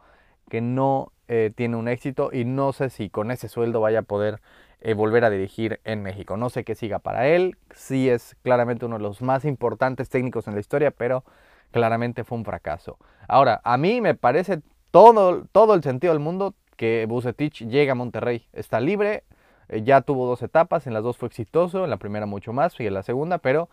que 0.49 0.61
no 0.61 1.13
eh, 1.29 1.53
tiene 1.55 1.77
un 1.77 1.89
éxito 1.89 2.31
y 2.33 2.45
no 2.45 2.73
sé 2.73 2.91
si 2.91 3.09
con 3.09 3.31
ese 3.31 3.49
sueldo 3.49 3.81
vaya 3.81 4.01
a 4.01 4.03
poder 4.03 4.41
eh, 4.81 4.95
volver 4.95 5.25
a 5.25 5.31
dirigir 5.31 5.81
en 5.85 6.03
México. 6.03 6.37
No 6.37 6.51
sé 6.51 6.65
qué 6.65 6.75
siga 6.75 6.99
para 6.99 7.29
él, 7.29 7.57
sí 7.75 8.09
es 8.09 8.37
claramente 8.43 8.87
uno 8.87 8.97
de 8.97 9.03
los 9.03 9.23
más 9.23 9.45
importantes 9.45 10.09
técnicos 10.09 10.49
en 10.49 10.55
la 10.55 10.61
historia, 10.61 10.91
pero 10.91 11.25
claramente 11.71 12.25
fue 12.25 12.39
un 12.39 12.45
fracaso. 12.45 12.99
Ahora, 13.29 13.61
a 13.65 13.77
mí 13.77 14.01
me 14.01 14.15
parece 14.15 14.63
todo, 14.91 15.45
todo 15.53 15.75
el 15.75 15.83
sentido 15.83 16.13
del 16.13 16.21
mundo 16.21 16.55
que 16.77 17.07
Bucetich 17.09 17.67
llega 17.69 17.93
a 17.93 17.95
Monterrey. 17.95 18.47
Está 18.53 18.81
libre, 18.81 19.25
eh, 19.69 19.83
ya 19.83 20.01
tuvo 20.01 20.27
dos 20.27 20.43
etapas, 20.43 20.87
en 20.87 20.95
las 20.95 21.03
dos 21.03 21.17
fue 21.17 21.29
exitoso, 21.29 21.85
en 21.85 21.91
la 21.91 21.99
primera 21.99 22.27
mucho 22.27 22.53
más 22.53 22.79
y 22.81 22.87
en 22.87 22.95
la 22.95 23.03
segunda, 23.03 23.39
pero 23.39 23.69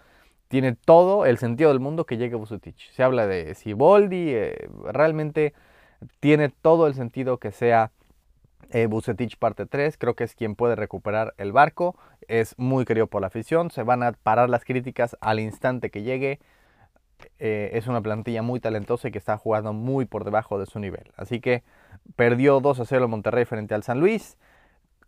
tiene 0.48 0.76
todo 0.76 1.26
el 1.26 1.38
sentido 1.38 1.70
del 1.70 1.80
mundo 1.80 2.06
que 2.06 2.18
llegue 2.18 2.36
Bucetich. 2.36 2.92
Se 2.92 3.04
habla 3.04 3.28
de 3.28 3.56
Siboldi, 3.56 4.30
eh, 4.30 4.70
realmente 4.84 5.54
tiene 6.20 6.50
todo 6.50 6.88
el 6.88 6.94
sentido 6.94 7.38
que 7.38 7.52
sea 7.52 7.92
eh, 8.72 8.88
Bucetich 8.88 9.38
parte 9.38 9.66
3, 9.66 9.98
creo 9.98 10.16
que 10.16 10.24
es 10.24 10.36
quien 10.36 10.56
puede 10.56 10.76
recuperar 10.76 11.34
el 11.38 11.52
barco, 11.52 11.96
es 12.28 12.56
muy 12.58 12.86
querido 12.86 13.08
por 13.08 13.22
la 13.22 13.28
afición, 13.28 13.72
se 13.72 13.84
van 13.84 14.04
a 14.04 14.12
parar 14.12 14.50
las 14.50 14.66
críticas 14.66 15.18
al 15.22 15.40
instante 15.40 15.90
que 15.90 16.04
llegue, 16.04 16.40
eh, 17.40 17.72
es 17.74 17.88
una 17.88 18.02
plantilla 18.02 18.42
muy 18.42 18.60
talentosa 18.60 19.08
y 19.08 19.12
que 19.12 19.18
está 19.18 19.38
jugando 19.38 19.74
muy 19.74 20.06
por 20.06 20.24
debajo 20.24 20.60
de 20.60 20.66
su 20.66 20.80
nivel. 20.80 21.12
Así 21.16 21.40
que 21.40 21.64
perdió 22.16 22.60
2 22.60 22.80
a 22.80 22.86
0 22.86 23.08
Monterrey 23.08 23.46
frente 23.46 23.74
al 23.74 23.84
San 23.84 24.00
Luis. 24.00 24.38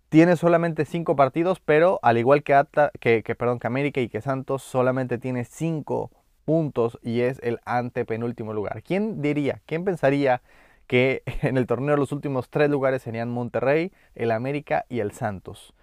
Tiene 0.09 0.35
solamente 0.35 0.85
5 0.85 1.15
partidos, 1.15 1.59
pero 1.59 1.99
al 2.01 2.17
igual 2.17 2.43
que, 2.43 2.65
que, 2.99 3.35
perdón, 3.35 3.59
que 3.59 3.67
América 3.67 4.01
y 4.01 4.09
que 4.09 4.21
Santos, 4.21 4.63
solamente 4.63 5.19
tiene 5.19 5.45
5 5.45 6.09
puntos 6.45 6.97
y 7.03 7.21
es 7.21 7.39
el 7.43 7.59
antepenúltimo 7.65 8.53
lugar. 8.53 8.81
¿Quién 8.81 9.21
diría, 9.21 9.61
quién 9.67 9.85
pensaría 9.85 10.41
que 10.89 11.23
en 11.43 11.55
el 11.55 11.67
torneo 11.67 11.95
los 11.95 12.11
últimos 12.11 12.49
3 12.49 12.69
lugares 12.69 13.03
serían 13.03 13.29
Monterrey, 13.29 13.93
el 14.15 14.31
América 14.31 14.85
y 14.89 14.99
el 14.99 15.11
Santos? 15.13 15.73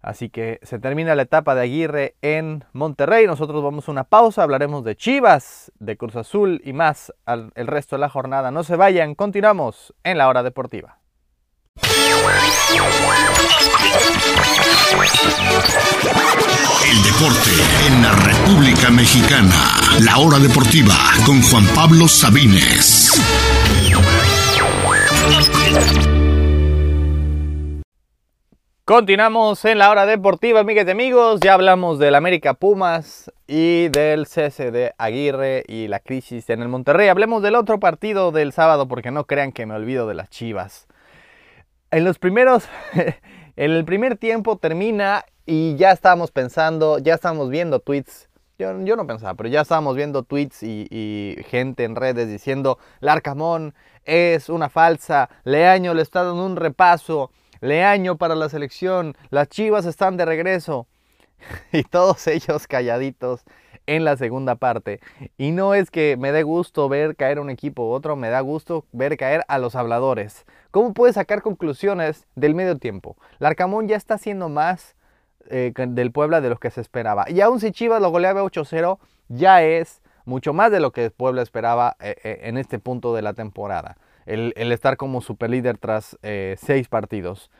Así 0.00 0.28
que 0.28 0.60
se 0.62 0.78
termina 0.78 1.16
la 1.16 1.22
etapa 1.22 1.56
de 1.56 1.62
Aguirre 1.62 2.14
en 2.22 2.64
Monterrey. 2.72 3.26
Nosotros 3.26 3.64
vamos 3.64 3.88
a 3.88 3.90
una 3.90 4.04
pausa, 4.04 4.44
hablaremos 4.44 4.84
de 4.84 4.94
Chivas, 4.94 5.72
de 5.80 5.96
Cruz 5.96 6.14
Azul 6.14 6.60
y 6.64 6.72
más 6.72 7.12
el 7.26 7.66
resto 7.66 7.96
de 7.96 8.00
la 8.00 8.08
jornada. 8.08 8.52
No 8.52 8.62
se 8.62 8.76
vayan, 8.76 9.16
continuamos 9.16 9.92
en 10.04 10.18
la 10.18 10.28
hora 10.28 10.44
deportiva. 10.44 10.98
El 16.84 17.02
deporte 17.02 17.50
en 17.88 18.02
la 18.02 18.12
República 18.12 18.90
Mexicana. 18.90 19.72
La 20.00 20.18
hora 20.18 20.38
deportiva 20.38 20.94
con 21.26 21.42
Juan 21.42 21.66
Pablo 21.74 22.06
Sabines. 22.06 23.20
Continuamos 28.88 29.66
en 29.66 29.76
la 29.76 29.90
hora 29.90 30.06
deportiva, 30.06 30.60
amigas 30.60 30.86
y 30.86 30.90
amigos. 30.90 31.40
Ya 31.40 31.52
hablamos 31.52 31.98
del 31.98 32.14
América 32.14 32.54
Pumas 32.54 33.30
y 33.46 33.88
del 33.88 34.26
cese 34.26 34.70
de 34.70 34.94
Aguirre 34.96 35.62
y 35.68 35.88
la 35.88 36.00
crisis 36.00 36.48
en 36.48 36.62
el 36.62 36.68
Monterrey. 36.68 37.08
Hablemos 37.08 37.42
del 37.42 37.54
otro 37.54 37.78
partido 37.80 38.32
del 38.32 38.52
sábado 38.52 38.88
porque 38.88 39.10
no 39.10 39.24
crean 39.24 39.52
que 39.52 39.66
me 39.66 39.74
olvido 39.74 40.08
de 40.08 40.14
las 40.14 40.30
Chivas. 40.30 40.86
En 41.90 42.04
los 42.04 42.18
primeros, 42.18 42.66
en 43.56 43.70
el 43.72 43.84
primer 43.84 44.16
tiempo 44.16 44.56
termina 44.56 45.26
y 45.44 45.76
ya 45.76 45.92
estábamos 45.92 46.30
pensando, 46.30 46.98
ya 46.98 47.12
estábamos 47.12 47.50
viendo 47.50 47.80
tweets. 47.80 48.27
Yo, 48.58 48.72
no 48.72 49.06
pensaba, 49.06 49.34
pero 49.34 49.48
ya 49.48 49.60
estábamos 49.60 49.94
viendo 49.94 50.24
tweets 50.24 50.64
y, 50.64 50.88
y 50.90 51.36
gente 51.44 51.84
en 51.84 51.94
redes 51.94 52.28
diciendo, 52.28 52.78
Larcamón 52.98 53.72
es 54.04 54.48
una 54.48 54.68
falsa, 54.68 55.30
Leaño 55.44 55.94
le 55.94 56.02
está 56.02 56.24
dando 56.24 56.44
un 56.44 56.56
repaso 56.56 57.30
Leaño 57.60 58.16
para 58.16 58.34
la 58.34 58.48
selección, 58.48 59.16
las 59.30 59.48
Chivas 59.48 59.84
están 59.84 60.16
de 60.16 60.24
regreso. 60.24 60.86
Y 61.72 61.84
todos 61.84 62.26
ellos 62.26 62.66
calladitos 62.66 63.44
en 63.86 64.04
la 64.04 64.16
segunda 64.16 64.56
parte. 64.56 65.00
Y 65.36 65.52
no 65.52 65.74
es 65.74 65.90
que 65.90 66.16
me 66.18 66.32
dé 66.32 66.42
gusto 66.42 66.88
ver 66.88 67.16
caer 67.16 67.40
un 67.40 67.50
equipo 67.50 67.88
u 67.88 67.92
otro, 67.92 68.16
me 68.16 68.28
da 68.28 68.40
gusto 68.40 68.84
ver 68.92 69.16
caer 69.16 69.44
a 69.48 69.58
los 69.58 69.74
habladores. 69.74 70.44
¿Cómo 70.70 70.92
puedes 70.92 71.14
sacar 71.14 71.42
conclusiones 71.42 72.26
del 72.34 72.54
medio 72.54 72.76
tiempo? 72.76 73.16
Larcamón 73.38 73.88
ya 73.88 73.96
está 73.96 74.14
haciendo 74.14 74.48
más 74.48 74.96
eh, 75.50 75.72
del 75.76 76.12
Puebla 76.12 76.40
de 76.40 76.50
lo 76.50 76.58
que 76.58 76.70
se 76.70 76.80
esperaba. 76.80 77.28
Y 77.28 77.40
aún 77.40 77.60
si 77.60 77.72
Chivas 77.72 78.00
lo 78.00 78.10
goleaba 78.10 78.42
8-0, 78.42 78.98
ya 79.28 79.62
es 79.62 80.02
mucho 80.24 80.52
más 80.52 80.70
de 80.70 80.80
lo 80.80 80.92
que 80.92 81.10
Puebla 81.10 81.42
esperaba 81.42 81.96
eh, 82.00 82.16
eh, 82.22 82.40
en 82.42 82.58
este 82.58 82.78
punto 82.78 83.14
de 83.14 83.22
la 83.22 83.32
temporada 83.34 83.96
el, 84.26 84.52
estar 84.56 84.96
como 84.98 85.22
superlíder 85.22 85.78
tras 85.78 86.18
seis 86.58 86.88
partidos. 86.88 87.50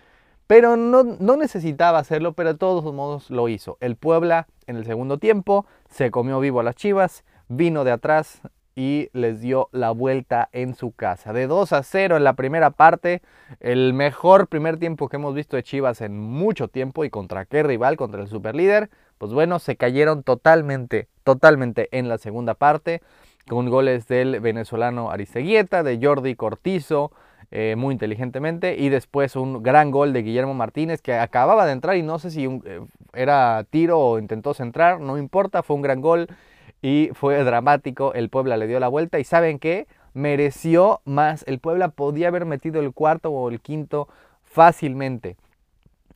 Pero 0.47 0.77
no, 0.77 1.03
no, 1.03 1.37
necesitaba 1.37 1.99
hacerlo, 1.99 2.35
pero 2.35 2.53
de 2.53 2.59
todos 2.59 2.93
modos 2.93 3.31
lo 3.31 3.49
hizo. 3.49 3.79
El 3.81 3.97
Puebla 3.97 4.49
en 4.67 4.77
el 4.77 4.85
segundo 4.85 5.19
tiempo 5.19 5.65
se 5.89 6.11
comió 6.11 6.41
vivo 6.41 6.61
a 6.61 6.63
las 6.63 6.75
Chivas, 6.75 7.25
vino 7.49 7.85
de 7.85 7.93
atrás 7.93 8.43
y 8.79 9.11
les 9.13 9.41
dio 9.41 9.69
la 9.73 9.91
vuelta 9.91 10.49
en 10.53 10.77
su 10.77 10.93
casa. 10.93 11.33
De 11.33 11.49
2 11.49 11.73
a 11.73 11.83
0 11.83 12.17
en 12.17 12.23
la 12.23 12.35
primera 12.35 12.71
parte, 12.71 13.23
el 13.59 13.93
mejor 13.93 14.47
primer 14.47 14.79
tiempo 14.79 15.09
que 15.09 15.17
hemos 15.17 15.35
visto 15.35 15.57
de 15.57 15.65
Chivas 15.65 16.01
en 16.01 16.17
mucho 16.17 16.69
tiempo 16.69 17.05
y 17.05 17.11
contra 17.11 17.45
qué 17.45 17.65
rival, 17.65 17.97
contra 17.97 18.23
el 18.23 18.29
superlíder. 18.29 18.89
Pues 19.19 19.33
bueno, 19.33 19.59
se 19.59 19.75
cayeron 19.75 20.23
totalmente, 20.23 21.09
totalmente 21.25 21.89
en 21.91 22.09
la 22.09 22.19
segunda 22.19 22.55
parte 22.55 23.03
con 23.49 23.69
goles 23.69 24.07
del 24.07 24.39
venezolano 24.39 25.11
Aristeguieta, 25.11 25.83
de 25.83 25.99
Jordi 26.01 26.37
Cortizo, 26.37 27.11
eh, 27.51 27.75
muy 27.77 27.95
inteligentemente, 27.95 28.77
y 28.79 28.91
después 28.91 29.35
un 29.35 29.61
gran 29.61 29.91
gol 29.91 30.13
de 30.13 30.23
Guillermo 30.23 30.55
Martínez 30.55 31.03
que 31.03 31.15
acababa 31.15 31.67
de 31.67 31.73
entrar 31.73 31.97
y 31.97 32.03
no 32.03 32.21
sé 32.21 32.31
si 32.31 32.45
eh, 32.45 32.81
era 33.13 33.65
tiro 33.71 33.99
o 33.99 34.19
intentó 34.21 34.55
centrar, 34.55 35.01
no 35.01 35.19
importa, 35.19 35.65
fue 35.65 35.75
un 35.75 35.83
gran 35.83 36.01
gol 36.01 36.29
y 36.83 37.11
fue 37.15 37.43
dramático, 37.45 38.15
el 38.15 38.29
Puebla 38.29 38.57
le 38.57 38.67
dio 38.67 38.81
la 38.81 38.89
vuelta 38.89 39.19
y 39.19 39.25
saben 39.25 39.59
qué, 39.59 39.87
mereció 40.15 41.01
más, 41.05 41.45
el 41.47 41.59
Puebla 41.59 41.89
podía 41.89 42.29
haber 42.29 42.45
metido 42.45 42.81
el 42.81 42.93
cuarto 42.93 43.31
o 43.31 43.49
el 43.51 43.61
quinto 43.61 44.09
fácilmente. 44.45 45.37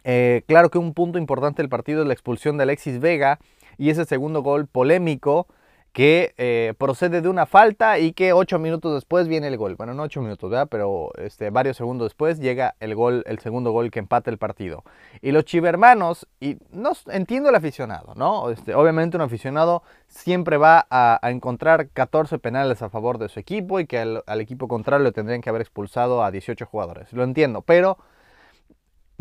Eh, 0.05 0.43
claro 0.47 0.71
que 0.71 0.79
un 0.79 0.95
punto 0.95 1.19
importante 1.19 1.63
del 1.63 1.69
partido 1.69 2.03
es 2.03 2.07
la 2.07 2.13
expulsión 2.13 2.57
de 2.57 2.65
Alexis 2.65 2.99
Vega 3.01 3.39
y 3.79 3.91
ese 3.91 4.05
segundo 4.05 4.43
gol 4.43 4.67
polémico 4.67 5.47
que 5.93 6.33
eh, 6.39 6.73
procede 6.79 7.21
de 7.21 7.29
una 7.29 7.45
falta 7.45 7.99
y 7.99 8.15
que 8.15 8.33
ocho 8.33 8.59
minutos 8.59 8.95
después 8.95 9.29
viene 9.29 9.49
el 9.49 9.59
gol. 9.59 9.77
Bueno, 9.77 9.93
no 9.93 10.05
ocho 10.05 10.23
minutos, 10.23 10.51
¿verdad? 10.51 10.69
Pero 10.71 11.11
este, 11.19 11.51
varios 11.51 11.77
segundos 11.77 12.07
después 12.07 12.41
llega 12.41 12.77
el 12.81 12.95
gol, 12.95 13.23
el 13.27 13.39
segundo 13.41 13.73
gol 13.73 13.91
que 13.91 13.99
empata 13.99 14.31
el 14.31 14.39
partido. 14.39 14.85
Y 15.21 15.33
los 15.33 15.45
chivermanos, 15.45 16.27
y 16.41 16.57
no 16.71 16.93
entiendo 17.09 17.51
el 17.51 17.55
aficionado, 17.55 18.15
¿no? 18.15 18.49
Este, 18.49 18.75
obviamente 18.75 19.19
un 19.19 19.23
aficionado 19.23 19.83
siempre 20.09 20.57
va 20.57 20.87
a, 20.91 21.21
encontrar 21.25 21.89
14 21.89 22.39
penales 22.39 22.81
a 22.81 22.89
favor 22.89 23.19
de 23.19 23.29
su 23.29 23.39
equipo 23.39 23.79
y 23.79 23.87
que 23.87 23.99
al, 23.99 24.25
al 24.27 24.41
equipo 24.41 24.69
contrario 24.69 25.05
le 25.05 25.13
tendrían 25.13 25.43
que 25.43 25.51
haber 25.51 25.61
expulsado 25.61 26.25
a 26.25 26.31
18 26.31 26.65
jugadores. 26.65 27.13
Lo 27.13 27.23
entiendo, 27.23 27.61
pero 27.61 27.99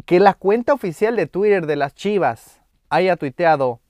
que 0.06 0.22
la 0.22 0.36
cuenta 0.36 0.74
oficial 0.74 1.18
de 1.18 1.28
Twitter 1.28 1.66
de 1.66 1.76
las 1.76 1.94
Chivas 1.96 2.62
haya 2.90 3.18
tuiteado 3.18 3.82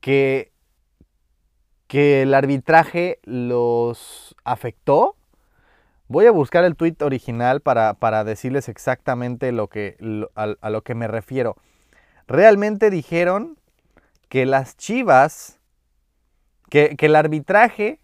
que 0.00 0.49
que 1.90 2.22
el 2.22 2.34
arbitraje 2.34 3.18
los 3.24 4.36
afectó. 4.44 5.16
Voy 6.06 6.24
a 6.26 6.30
buscar 6.30 6.62
el 6.62 6.76
tweet 6.76 6.94
original 7.00 7.62
para, 7.62 8.22
decirles 8.22 8.68
exactamente 8.68 9.50
lo 9.50 9.66
que, 9.66 9.96
a, 10.36 10.70
lo 10.70 10.82
que 10.82 10.94
me 10.94 11.08
refiero. 11.08 11.56
Realmente 12.28 12.90
dijeron 12.90 13.58
que 14.28 14.46
las 14.46 14.76
Chivas, 14.76 15.58
que, 16.68 16.96
que 16.96 17.06
el 17.06 17.16
arbitraje 17.16 17.98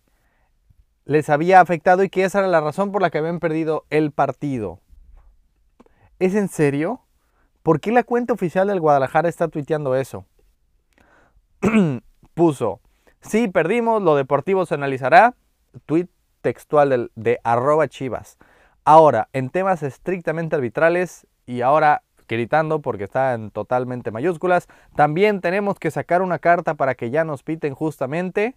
les 1.04 1.30
había 1.30 1.60
afectado 1.60 2.02
y 2.02 2.10
que 2.10 2.24
esa 2.24 2.40
era 2.40 2.48
la 2.48 2.60
razón 2.60 2.90
por 2.90 3.02
la 3.02 3.10
que 3.10 3.18
habían 3.18 3.38
perdido 3.38 3.84
el 3.90 4.10
partido. 4.10 4.80
¿Es 6.18 6.34
en 6.34 6.48
serio? 6.48 7.02
¿Por 7.62 7.78
qué 7.78 7.92
la 7.92 8.02
cuenta 8.02 8.32
oficial 8.32 8.66
del 8.66 8.80
Guadalajara 8.80 9.28
está 9.28 9.46
tuiteando 9.46 9.94
eso? 9.94 10.26
Puso, 12.34 12.80
sí, 13.28 13.48
perdimos, 13.48 14.02
lo 14.02 14.16
deportivo 14.16 14.66
se 14.66 14.74
analizará. 14.74 15.34
Tweet 15.86 16.08
textual 16.40 17.10
de 17.14 17.40
arroba 17.44 17.88
chivas. 17.88 18.38
Ahora, 18.84 19.28
en 19.32 19.50
temas 19.50 19.82
estrictamente 19.82 20.56
arbitrales 20.56 21.26
y 21.44 21.60
ahora 21.60 22.02
gritando 22.28 22.80
porque 22.80 23.04
está 23.04 23.34
en 23.34 23.50
totalmente 23.50 24.10
mayúsculas, 24.10 24.68
también 24.94 25.40
tenemos 25.40 25.78
que 25.78 25.90
sacar 25.90 26.22
una 26.22 26.38
carta 26.38 26.74
para 26.74 26.94
que 26.94 27.10
ya 27.10 27.24
nos 27.24 27.42
piten 27.42 27.74
justamente. 27.74 28.56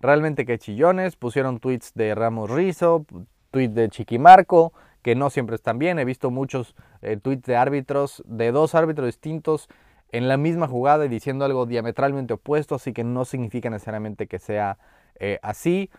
Realmente 0.00 0.44
que 0.44 0.58
chillones, 0.58 1.16
pusieron 1.16 1.58
tweets 1.58 1.94
de 1.94 2.14
Ramos 2.14 2.50
Rizo, 2.50 3.06
tweets 3.50 3.74
de 3.74 3.88
Chiquimarco, 3.88 4.72
que 5.02 5.14
no 5.14 5.30
siempre 5.30 5.56
están 5.56 5.78
bien. 5.78 5.98
He 5.98 6.04
visto 6.04 6.30
muchos 6.30 6.74
eh, 7.00 7.16
tweets 7.16 7.46
de 7.46 7.56
árbitros, 7.56 8.22
de 8.26 8.52
dos 8.52 8.74
árbitros 8.74 9.06
distintos 9.06 9.68
en 10.12 10.28
la 10.28 10.36
misma 10.36 10.68
jugada 10.68 11.04
y 11.04 11.08
diciendo 11.08 11.44
algo 11.44 11.66
diametralmente 11.66 12.34
opuesto, 12.34 12.76
así 12.76 12.92
que 12.92 13.04
no 13.04 13.24
significa 13.24 13.70
necesariamente 13.70 14.26
que 14.26 14.38
sea 14.38 14.78
eh, 15.18 15.38
así. 15.42 15.90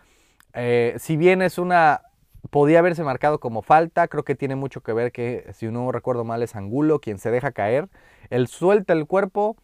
Eh, 0.54 0.94
si 0.98 1.16
bien 1.16 1.42
es 1.42 1.58
una, 1.58 2.02
podía 2.50 2.78
haberse 2.80 3.04
marcado 3.04 3.40
como 3.40 3.62
falta, 3.62 4.08
creo 4.08 4.24
que 4.24 4.34
tiene 4.34 4.56
mucho 4.56 4.82
que 4.82 4.92
ver 4.92 5.12
que, 5.12 5.46
si 5.52 5.66
no 5.66 5.92
recuerdo 5.92 6.24
mal, 6.24 6.42
es 6.42 6.56
Angulo 6.56 7.00
quien 7.00 7.18
se 7.18 7.30
deja 7.30 7.52
caer. 7.52 7.88
Él 8.30 8.48
suelta 8.48 8.92
el 8.92 9.06
cuerpo, 9.06 9.56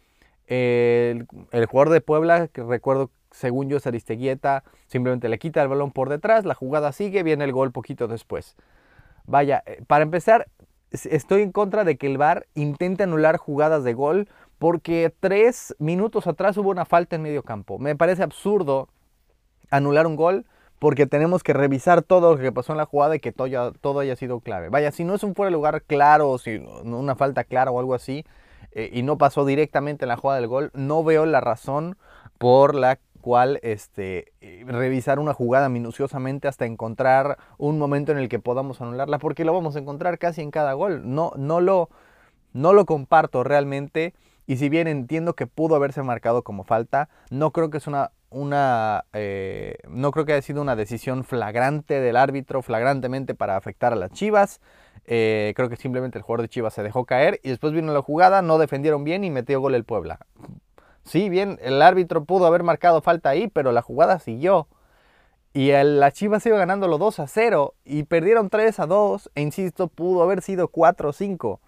el, 0.46 1.26
el, 1.52 1.66
jugador 1.66 1.92
de 1.92 2.00
Puebla, 2.00 2.48
que 2.48 2.62
recuerdo, 2.62 3.10
según 3.30 3.68
yo, 3.68 3.78
es 3.78 3.86
Aristeguieta, 3.86 4.62
simplemente 4.86 5.28
le 5.28 5.38
quita 5.38 5.62
el 5.62 5.68
balón 5.68 5.90
por 5.90 6.10
detrás, 6.10 6.44
la 6.44 6.54
jugada 6.54 6.92
sigue, 6.92 7.22
viene 7.22 7.44
el 7.44 7.52
gol 7.52 7.72
poquito 7.72 8.08
después. 8.08 8.56
Vaya, 9.26 9.62
eh, 9.66 9.82
para 9.86 10.02
empezar, 10.02 10.48
estoy 10.94 11.42
en 11.42 11.52
contra 11.52 11.84
de 11.84 11.96
que 11.96 12.06
el 12.06 12.18
VAR 12.18 12.46
intente 12.54 13.02
anular 13.02 13.36
jugadas 13.36 13.84
de 13.84 13.94
gol 13.94 14.28
porque 14.58 15.12
tres 15.20 15.74
minutos 15.78 16.26
atrás 16.26 16.56
hubo 16.56 16.70
una 16.70 16.84
falta 16.84 17.16
en 17.16 17.22
medio 17.22 17.42
campo. 17.42 17.78
Me 17.78 17.96
parece 17.96 18.22
absurdo 18.22 18.88
anular 19.70 20.06
un 20.06 20.16
gol 20.16 20.46
porque 20.78 21.06
tenemos 21.06 21.42
que 21.42 21.52
revisar 21.52 22.02
todo 22.02 22.34
lo 22.34 22.40
que 22.40 22.52
pasó 22.52 22.72
en 22.72 22.78
la 22.78 22.84
jugada 22.84 23.16
y 23.16 23.20
que 23.20 23.32
todo, 23.32 23.98
haya 23.98 24.16
sido 24.16 24.40
clave. 24.40 24.68
Vaya, 24.68 24.90
si 24.90 25.04
no 25.04 25.14
es 25.14 25.22
un 25.22 25.34
fuera 25.34 25.48
de 25.48 25.52
lugar 25.52 25.82
claro, 25.82 26.30
o 26.30 26.38
si 26.38 26.56
una 26.56 27.16
falta 27.16 27.44
clara 27.44 27.70
o 27.70 27.78
algo 27.78 27.94
así, 27.94 28.24
eh, 28.72 28.90
y 28.92 29.02
no 29.02 29.16
pasó 29.18 29.44
directamente 29.44 30.04
en 30.04 30.08
la 30.08 30.16
jugada 30.16 30.40
del 30.40 30.48
gol, 30.48 30.70
no 30.74 31.02
veo 31.04 31.26
la 31.26 31.40
razón 31.40 31.96
por 32.38 32.74
la 32.74 32.98
cual 33.24 33.58
este, 33.62 34.34
eh, 34.42 34.66
revisar 34.66 35.18
una 35.18 35.32
jugada 35.32 35.70
minuciosamente 35.70 36.46
hasta 36.46 36.66
encontrar 36.66 37.38
un 37.56 37.78
momento 37.78 38.12
en 38.12 38.18
el 38.18 38.28
que 38.28 38.38
podamos 38.38 38.82
anularla, 38.82 39.18
porque 39.18 39.46
lo 39.46 39.54
vamos 39.54 39.76
a 39.76 39.78
encontrar 39.78 40.18
casi 40.18 40.42
en 40.42 40.50
cada 40.50 40.74
gol. 40.74 41.00
No, 41.06 41.32
no, 41.38 41.62
lo, 41.62 41.88
no 42.52 42.74
lo 42.74 42.84
comparto 42.84 43.42
realmente. 43.42 44.12
Y 44.46 44.58
si 44.58 44.68
bien 44.68 44.88
entiendo 44.88 45.32
que 45.32 45.46
pudo 45.46 45.74
haberse 45.74 46.02
marcado 46.02 46.42
como 46.42 46.64
falta, 46.64 47.08
no 47.30 47.50
creo 47.50 47.70
que 47.70 47.78
es 47.78 47.86
una, 47.86 48.10
una 48.28 49.06
eh, 49.14 49.78
no 49.88 50.10
creo 50.10 50.26
que 50.26 50.34
haya 50.34 50.42
sido 50.42 50.60
una 50.60 50.76
decisión 50.76 51.24
flagrante 51.24 52.00
del 52.00 52.18
árbitro, 52.18 52.60
flagrantemente 52.60 53.34
para 53.34 53.56
afectar 53.56 53.94
a 53.94 53.96
las 53.96 54.12
Chivas. 54.12 54.60
Eh, 55.06 55.54
creo 55.56 55.70
que 55.70 55.76
simplemente 55.76 56.18
el 56.18 56.22
jugador 56.24 56.42
de 56.42 56.50
Chivas 56.50 56.74
se 56.74 56.82
dejó 56.82 57.06
caer 57.06 57.40
y 57.42 57.48
después 57.48 57.72
vino 57.72 57.90
la 57.90 58.02
jugada, 58.02 58.42
no 58.42 58.58
defendieron 58.58 59.02
bien 59.02 59.24
y 59.24 59.30
metió 59.30 59.62
gol 59.62 59.74
el 59.74 59.84
Puebla. 59.84 60.18
Sí, 61.04 61.28
bien, 61.28 61.58
el 61.62 61.82
árbitro 61.82 62.24
pudo 62.24 62.46
haber 62.46 62.62
marcado 62.62 63.02
falta 63.02 63.28
ahí, 63.28 63.48
pero 63.48 63.72
la 63.72 63.82
jugada 63.82 64.18
siguió. 64.18 64.68
Y 65.52 65.70
el, 65.70 66.00
la 66.00 66.10
Chivas 66.10 66.44
iba 66.46 66.58
ganando 66.58 66.88
los 66.88 66.98
2 66.98 67.20
a 67.20 67.26
0 67.28 67.74
y 67.84 68.04
perdieron 68.04 68.50
3 68.50 68.80
a 68.80 68.86
2. 68.86 69.30
E 69.34 69.42
insisto, 69.42 69.88
pudo 69.88 70.22
haber 70.22 70.42
sido 70.42 70.68
4 70.68 71.10
o 71.10 71.12
5. 71.12 71.60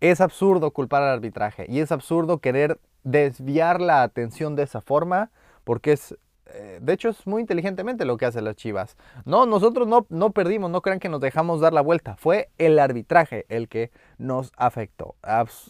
Es 0.00 0.20
absurdo 0.20 0.70
culpar 0.70 1.02
al 1.02 1.10
arbitraje 1.10 1.66
y 1.68 1.80
es 1.80 1.92
absurdo 1.92 2.38
querer 2.38 2.80
desviar 3.02 3.80
la 3.80 4.02
atención 4.02 4.56
de 4.56 4.62
esa 4.62 4.80
forma 4.80 5.30
porque 5.64 5.92
es, 5.92 6.16
eh, 6.46 6.78
de 6.80 6.92
hecho 6.92 7.08
es 7.08 7.26
muy 7.26 7.42
inteligentemente 7.42 8.04
lo 8.04 8.16
que 8.16 8.24
hacen 8.24 8.44
las 8.44 8.56
Chivas. 8.56 8.96
No, 9.26 9.44
nosotros 9.44 9.86
no, 9.86 10.06
no 10.08 10.30
perdimos, 10.30 10.70
no 10.70 10.80
crean 10.80 11.00
que 11.00 11.08
nos 11.08 11.20
dejamos 11.20 11.60
dar 11.60 11.72
la 11.74 11.82
vuelta. 11.82 12.16
Fue 12.16 12.48
el 12.56 12.78
arbitraje 12.78 13.44
el 13.48 13.68
que 13.68 13.90
nos 14.16 14.52
afectó. 14.56 15.16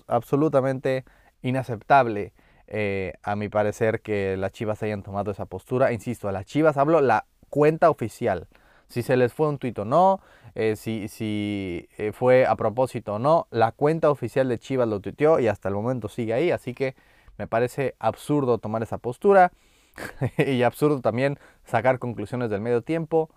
absolutamente 0.07 1.05
inaceptable. 1.43 2.33
Eh, 2.71 3.15
a 3.23 3.35
mi 3.35 3.49
parecer, 3.49 4.03
que 4.03 4.37
las 4.37 4.53
Chivas 4.53 4.83
hayan 4.83 5.03
tomado 5.03 5.31
esa 5.31 5.47
postura. 5.47 5.93
Insisto, 5.93 6.29
a 6.29 6.33
las 6.33 6.45
Chivas 6.45 6.77
hablo 6.77 7.01
la 7.01 7.25
cuenta 7.49 7.89
oficial. 7.89 8.47
Si 8.89 9.03
se 9.03 9.17
les 9.17 9.33
fue 9.33 9.49
un 9.49 9.59
tuit 9.59 9.79
o 9.79 9.87
no, 9.87 10.21
eh, 10.55 10.77
si, 10.77 11.09
si 11.09 11.89
eh, 11.97 12.13
fue 12.13 12.47
a 12.47 12.57
propósito 12.57 13.15
o 13.15 13.19
no, 13.19 13.47
la 13.51 13.73
cuenta 13.73 14.11
oficial 14.11 14.49
de 14.51 14.59
Chivas 14.59 14.87
lo 14.87 15.01
tuiteó 15.01 15.41
y 15.41 15.49
hasta 15.49 15.71
el 15.71 15.75
momento 15.75 16.09
sigue 16.09 16.35
ahí. 16.35 16.51
Así 16.51 16.75
que 16.75 16.95
me 17.39 17.47
parece 17.47 17.95
absurdo 17.99 18.59
tomar 18.59 18.83
esa 18.83 18.99
postura 18.99 19.51
y 20.37 20.63
absurdo 20.63 21.01
también 21.01 21.39
sacar 21.65 21.99
conclusiones 21.99 22.51
del 22.51 22.61
medio 22.61 22.83
tiempo. 22.83 23.31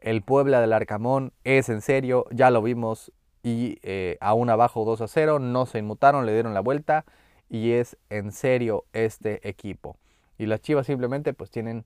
El 0.00 0.22
Puebla 0.22 0.62
del 0.62 0.72
Arcamón 0.72 1.32
es 1.44 1.68
en 1.68 1.82
serio, 1.82 2.24
ya 2.30 2.50
lo 2.50 2.62
vimos 2.62 3.12
y 3.42 3.78
aún 4.20 4.48
abajo 4.50 4.84
2 4.84 5.00
a 5.00 5.08
0, 5.08 5.38
no 5.38 5.66
se 5.66 5.78
inmutaron, 5.78 6.26
le 6.26 6.32
dieron 6.32 6.54
la 6.54 6.60
vuelta 6.60 7.04
y 7.48 7.72
es 7.72 7.96
en 8.10 8.32
serio 8.32 8.84
este 8.92 9.48
equipo. 9.48 9.96
Y 10.38 10.46
las 10.46 10.60
Chivas 10.60 10.86
simplemente 10.86 11.32
pues 11.32 11.50
tienen 11.50 11.84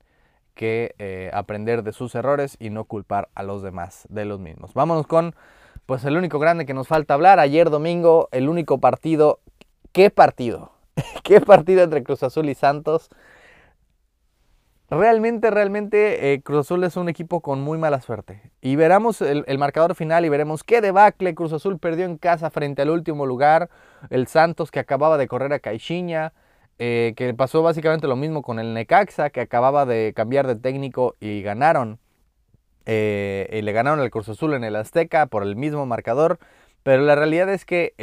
que 0.54 0.94
eh, 0.98 1.30
aprender 1.32 1.82
de 1.82 1.92
sus 1.92 2.14
errores 2.14 2.56
y 2.60 2.70
no 2.70 2.84
culpar 2.84 3.28
a 3.34 3.42
los 3.42 3.62
demás 3.62 4.06
de 4.10 4.24
los 4.24 4.40
mismos. 4.40 4.74
Vámonos 4.74 5.06
con 5.06 5.34
pues 5.86 6.04
el 6.04 6.16
único 6.16 6.38
grande 6.38 6.66
que 6.66 6.74
nos 6.74 6.88
falta 6.88 7.14
hablar. 7.14 7.38
Ayer 7.38 7.70
domingo 7.70 8.28
el 8.32 8.48
único 8.48 8.78
partido. 8.78 9.40
¿Qué 9.92 10.10
partido? 10.10 10.72
¿Qué 11.24 11.40
partido 11.40 11.82
entre 11.82 12.02
Cruz 12.02 12.22
Azul 12.22 12.48
y 12.48 12.54
Santos? 12.54 13.08
Realmente, 14.92 15.50
realmente 15.50 16.34
eh, 16.34 16.42
Cruz 16.42 16.66
Azul 16.66 16.84
es 16.84 16.98
un 16.98 17.08
equipo 17.08 17.40
con 17.40 17.62
muy 17.62 17.78
mala 17.78 18.02
suerte. 18.02 18.42
Y 18.60 18.76
veremos 18.76 19.22
el, 19.22 19.58
marcador 19.58 19.94
final 19.94 20.26
y 20.26 20.28
veremos 20.28 20.64
qué 20.64 20.82
debacle 20.82 21.34
Cruz 21.34 21.54
Azul 21.54 21.78
perdió 21.78 22.04
en 22.04 22.18
casa 22.18 22.50
frente 22.50 22.82
al 22.82 22.90
último 22.90 23.24
lugar. 23.24 23.70
El 24.10 24.26
Santos 24.26 24.70
que 24.70 24.80
acababa 24.80 25.18
de 25.18 25.28
correr 25.28 25.52
a 25.52 25.58
Caixinha, 25.58 26.32
eh, 26.78 27.14
que 27.16 27.32
pasó 27.34 27.62
básicamente 27.62 28.06
lo 28.06 28.16
mismo 28.16 28.42
con 28.42 28.58
el 28.58 28.74
Necaxa, 28.74 29.30
que 29.30 29.40
acababa 29.40 29.86
de 29.86 30.12
cambiar 30.14 30.46
de 30.46 30.56
técnico 30.56 31.16
y 31.20 31.42
ganaron. 31.42 31.98
Eh, 32.84 33.48
y 33.52 33.62
le 33.62 33.72
ganaron 33.72 34.00
al 34.00 34.10
Cruz 34.10 34.28
Azul 34.28 34.54
en 34.54 34.64
el 34.64 34.76
Azteca 34.76 35.26
por 35.26 35.42
el 35.42 35.56
mismo 35.56 35.86
marcador. 35.86 36.38
Pero 36.82 37.02
la 37.02 37.14
realidad 37.14 37.48
es 37.48 37.64
que 37.64 37.94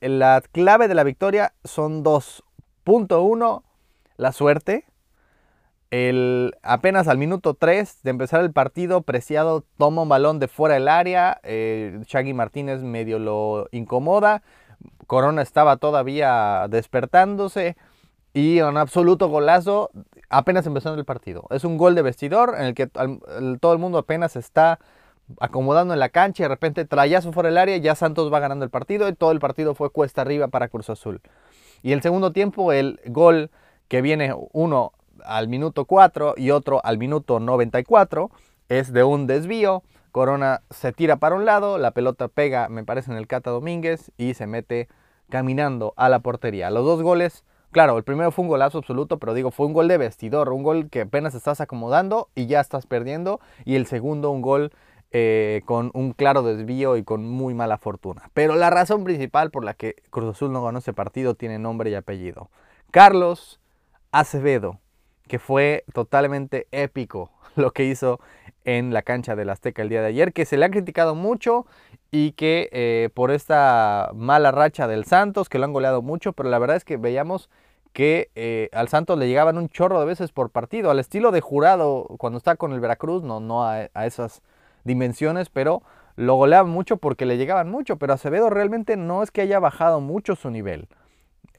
la 0.00 0.42
clave 0.52 0.86
de 0.86 0.94
la 0.94 1.02
victoria 1.02 1.54
son 1.64 2.02
dos. 2.04 2.44
Punto 2.84 3.22
uno, 3.22 3.64
la 4.16 4.32
suerte 4.32 4.86
el, 5.90 6.54
apenas 6.62 7.08
al 7.08 7.18
minuto 7.18 7.54
3 7.54 8.02
de 8.02 8.10
empezar 8.10 8.42
el 8.42 8.52
partido, 8.52 9.02
Preciado 9.02 9.64
toma 9.78 10.02
un 10.02 10.08
balón 10.08 10.38
de 10.38 10.48
fuera 10.48 10.74
del 10.74 10.88
área. 10.88 11.40
Eh, 11.42 12.00
Shaggy 12.06 12.34
Martínez 12.34 12.82
medio 12.82 13.18
lo 13.18 13.68
incomoda. 13.72 14.42
Corona 15.08 15.42
estaba 15.42 15.78
todavía 15.78 16.66
despertándose. 16.68 17.76
Y 18.34 18.60
un 18.60 18.76
absoluto 18.76 19.28
golazo 19.28 19.90
apenas 20.28 20.66
empezando 20.66 20.96
el 20.98 21.04
partido. 21.04 21.46
Es 21.50 21.64
un 21.64 21.78
gol 21.78 21.96
de 21.96 22.02
vestidor 22.02 22.54
en 22.56 22.66
el 22.66 22.74
que 22.74 22.86
todo 22.86 23.72
el 23.72 23.78
mundo 23.80 23.98
apenas 23.98 24.36
está 24.36 24.78
acomodando 25.40 25.94
en 25.94 25.98
la 25.98 26.10
cancha 26.10 26.42
y 26.42 26.44
de 26.44 26.48
repente 26.48 26.84
trayazo 26.84 27.32
fuera 27.32 27.48
del 27.48 27.58
área 27.58 27.76
ya 27.78 27.94
Santos 27.94 28.32
va 28.32 28.38
ganando 28.38 28.64
el 28.64 28.70
partido 28.70 29.08
y 29.08 29.14
todo 29.14 29.32
el 29.32 29.40
partido 29.40 29.74
fue 29.74 29.90
cuesta 29.90 30.22
arriba 30.22 30.48
para 30.48 30.68
Cruz 30.68 30.90
Azul. 30.90 31.20
Y 31.82 31.92
el 31.92 32.02
segundo 32.02 32.32
tiempo 32.32 32.72
el 32.72 33.00
gol 33.06 33.50
que 33.88 34.02
viene 34.02 34.34
uno 34.52 34.92
al 35.24 35.48
minuto 35.48 35.86
4 35.86 36.34
y 36.36 36.50
otro 36.50 36.80
al 36.84 36.98
minuto 36.98 37.40
94. 37.40 38.30
Es 38.68 38.92
de 38.92 39.04
un 39.04 39.26
desvío. 39.26 39.82
Corona 40.12 40.62
se 40.70 40.92
tira 40.92 41.16
para 41.16 41.34
un 41.34 41.44
lado, 41.44 41.78
la 41.78 41.92
pelota 41.92 42.28
pega, 42.28 42.68
me 42.68 42.84
parece, 42.84 43.10
en 43.10 43.16
el 43.16 43.26
Cata 43.26 43.50
Domínguez 43.50 44.10
y 44.16 44.34
se 44.34 44.46
mete 44.46 44.88
caminando 45.28 45.94
a 45.96 46.08
la 46.08 46.20
portería. 46.20 46.70
Los 46.70 46.84
dos 46.84 47.02
goles, 47.02 47.44
claro, 47.70 47.96
el 47.96 48.04
primero 48.04 48.30
fue 48.30 48.44
un 48.44 48.48
golazo 48.48 48.78
absoluto, 48.78 49.18
pero 49.18 49.34
digo, 49.34 49.50
fue 49.50 49.66
un 49.66 49.72
gol 49.72 49.88
de 49.88 49.98
vestidor, 49.98 50.52
un 50.52 50.62
gol 50.62 50.88
que 50.90 51.02
apenas 51.02 51.34
estás 51.34 51.60
acomodando 51.60 52.28
y 52.34 52.46
ya 52.46 52.60
estás 52.60 52.86
perdiendo. 52.86 53.40
Y 53.64 53.76
el 53.76 53.86
segundo, 53.86 54.30
un 54.30 54.42
gol 54.42 54.72
eh, 55.10 55.62
con 55.64 55.90
un 55.94 56.12
claro 56.12 56.42
desvío 56.42 56.96
y 56.96 57.02
con 57.02 57.26
muy 57.26 57.54
mala 57.54 57.78
fortuna. 57.78 58.30
Pero 58.34 58.56
la 58.56 58.70
razón 58.70 59.04
principal 59.04 59.50
por 59.50 59.64
la 59.64 59.74
que 59.74 59.96
Cruz 60.10 60.36
Azul 60.36 60.52
no 60.52 60.62
ganó 60.62 60.80
ese 60.80 60.92
partido 60.92 61.34
tiene 61.34 61.58
nombre 61.58 61.90
y 61.90 61.94
apellido. 61.94 62.50
Carlos 62.90 63.60
Acevedo 64.12 64.80
que 65.28 65.38
fue 65.38 65.84
totalmente 65.92 66.66
épico 66.72 67.30
lo 67.56 67.72
que 67.72 67.84
hizo 67.84 68.20
en 68.64 68.92
la 68.92 69.02
cancha 69.02 69.36
del 69.36 69.48
Azteca 69.50 69.82
el 69.82 69.88
día 69.88 70.02
de 70.02 70.08
ayer, 70.08 70.32
que 70.32 70.44
se 70.44 70.58
le 70.58 70.64
ha 70.66 70.70
criticado 70.70 71.14
mucho 71.14 71.64
y 72.10 72.32
que 72.32 72.68
eh, 72.72 73.08
por 73.14 73.30
esta 73.30 74.10
mala 74.14 74.50
racha 74.50 74.86
del 74.86 75.04
Santos, 75.04 75.48
que 75.48 75.58
lo 75.58 75.64
han 75.64 75.72
goleado 75.72 76.02
mucho, 76.02 76.32
pero 76.32 76.50
la 76.50 76.58
verdad 76.58 76.76
es 76.76 76.84
que 76.84 76.96
veíamos 76.96 77.48
que 77.92 78.30
eh, 78.34 78.68
al 78.72 78.88
Santos 78.88 79.18
le 79.18 79.26
llegaban 79.26 79.58
un 79.58 79.68
chorro 79.68 79.98
de 80.00 80.06
veces 80.06 80.32
por 80.32 80.50
partido, 80.50 80.90
al 80.90 80.98
estilo 80.98 81.30
de 81.30 81.40
jurado 81.40 82.06
cuando 82.18 82.36
está 82.36 82.56
con 82.56 82.72
el 82.72 82.80
Veracruz, 82.80 83.22
no, 83.22 83.40
no 83.40 83.64
a, 83.64 83.84
esas 84.04 84.42
dimensiones, 84.84 85.48
pero 85.50 85.82
lo 86.16 86.34
goleaban 86.34 86.70
mucho 86.70 86.98
porque 86.98 87.26
le 87.26 87.38
llegaban 87.38 87.70
mucho, 87.70 87.96
pero 87.96 88.12
Acevedo 88.12 88.50
realmente 88.50 88.96
no 88.96 89.22
es 89.22 89.30
que 89.30 89.40
haya 89.40 89.58
bajado 89.58 90.00
mucho 90.00 90.36
su 90.36 90.50
nivel. 90.50 90.88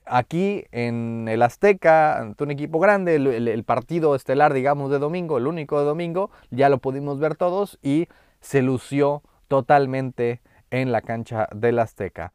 Aquí 0.10 0.66
en 0.72 1.28
el 1.30 1.42
Azteca, 1.42 2.18
ante 2.18 2.44
un 2.44 2.52
equipo 2.52 2.80
grande, 2.80 3.16
el, 3.16 3.64
partido 3.64 4.16
estelar, 4.16 4.54
digamos, 4.54 4.90
de 4.90 5.00
domingo, 5.00 5.38
el 5.38 5.46
único 5.46 5.80
de 5.80 5.86
domingo, 5.86 6.32
ya 6.50 6.70
lo 6.70 6.80
pudimos 6.80 7.20
ver 7.20 7.36
todos 7.36 7.78
y 7.84 8.08
se 8.42 8.62
lució 8.62 9.22
totalmente 9.48 10.42
en 10.72 10.92
la 10.92 11.02
cancha 11.02 11.48
del 11.54 11.80
Azteca. 11.80 12.32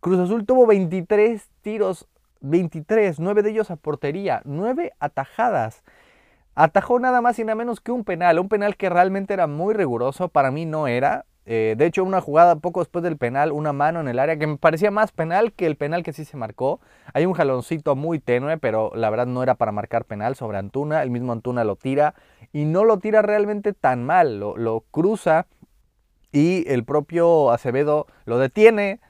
Cruz 0.00 0.18
Azul 0.18 0.44
tuvo 0.44 0.66
23 0.66 1.48
tiros 1.62 2.08
23, 2.44 3.20
9 3.20 3.42
de 3.42 3.50
ellos 3.50 3.70
a 3.70 3.76
portería, 3.76 4.42
9 4.44 4.92
atajadas. 5.00 5.82
Atajó 6.54 7.00
nada 7.00 7.20
más 7.20 7.38
y 7.38 7.44
nada 7.44 7.56
menos 7.56 7.80
que 7.80 7.90
un 7.90 8.04
penal, 8.04 8.38
un 8.38 8.48
penal 8.48 8.76
que 8.76 8.88
realmente 8.90 9.34
era 9.34 9.46
muy 9.46 9.74
riguroso, 9.74 10.28
para 10.28 10.50
mí 10.50 10.66
no 10.66 10.86
era. 10.86 11.24
Eh, 11.46 11.74
de 11.76 11.86
hecho, 11.86 12.02
una 12.04 12.20
jugada 12.20 12.56
poco 12.56 12.80
después 12.80 13.02
del 13.02 13.18
penal, 13.18 13.52
una 13.52 13.72
mano 13.72 14.00
en 14.00 14.08
el 14.08 14.18
área 14.18 14.38
que 14.38 14.46
me 14.46 14.56
parecía 14.56 14.90
más 14.90 15.12
penal 15.12 15.52
que 15.52 15.66
el 15.66 15.76
penal 15.76 16.02
que 16.02 16.12
sí 16.12 16.24
se 16.24 16.36
marcó. 16.36 16.80
Hay 17.12 17.26
un 17.26 17.34
jaloncito 17.34 17.96
muy 17.96 18.18
tenue, 18.18 18.56
pero 18.58 18.92
la 18.94 19.10
verdad 19.10 19.26
no 19.26 19.42
era 19.42 19.54
para 19.54 19.72
marcar 19.72 20.04
penal 20.04 20.36
sobre 20.36 20.58
Antuna. 20.58 21.02
El 21.02 21.10
mismo 21.10 21.32
Antuna 21.32 21.64
lo 21.64 21.76
tira 21.76 22.14
y 22.52 22.64
no 22.64 22.84
lo 22.84 22.98
tira 22.98 23.20
realmente 23.20 23.72
tan 23.72 24.04
mal, 24.04 24.40
lo, 24.40 24.56
lo 24.56 24.84
cruza 24.90 25.46
y 26.32 26.64
el 26.68 26.84
propio 26.84 27.50
Acevedo 27.50 28.06
lo 28.24 28.38
detiene. 28.38 29.00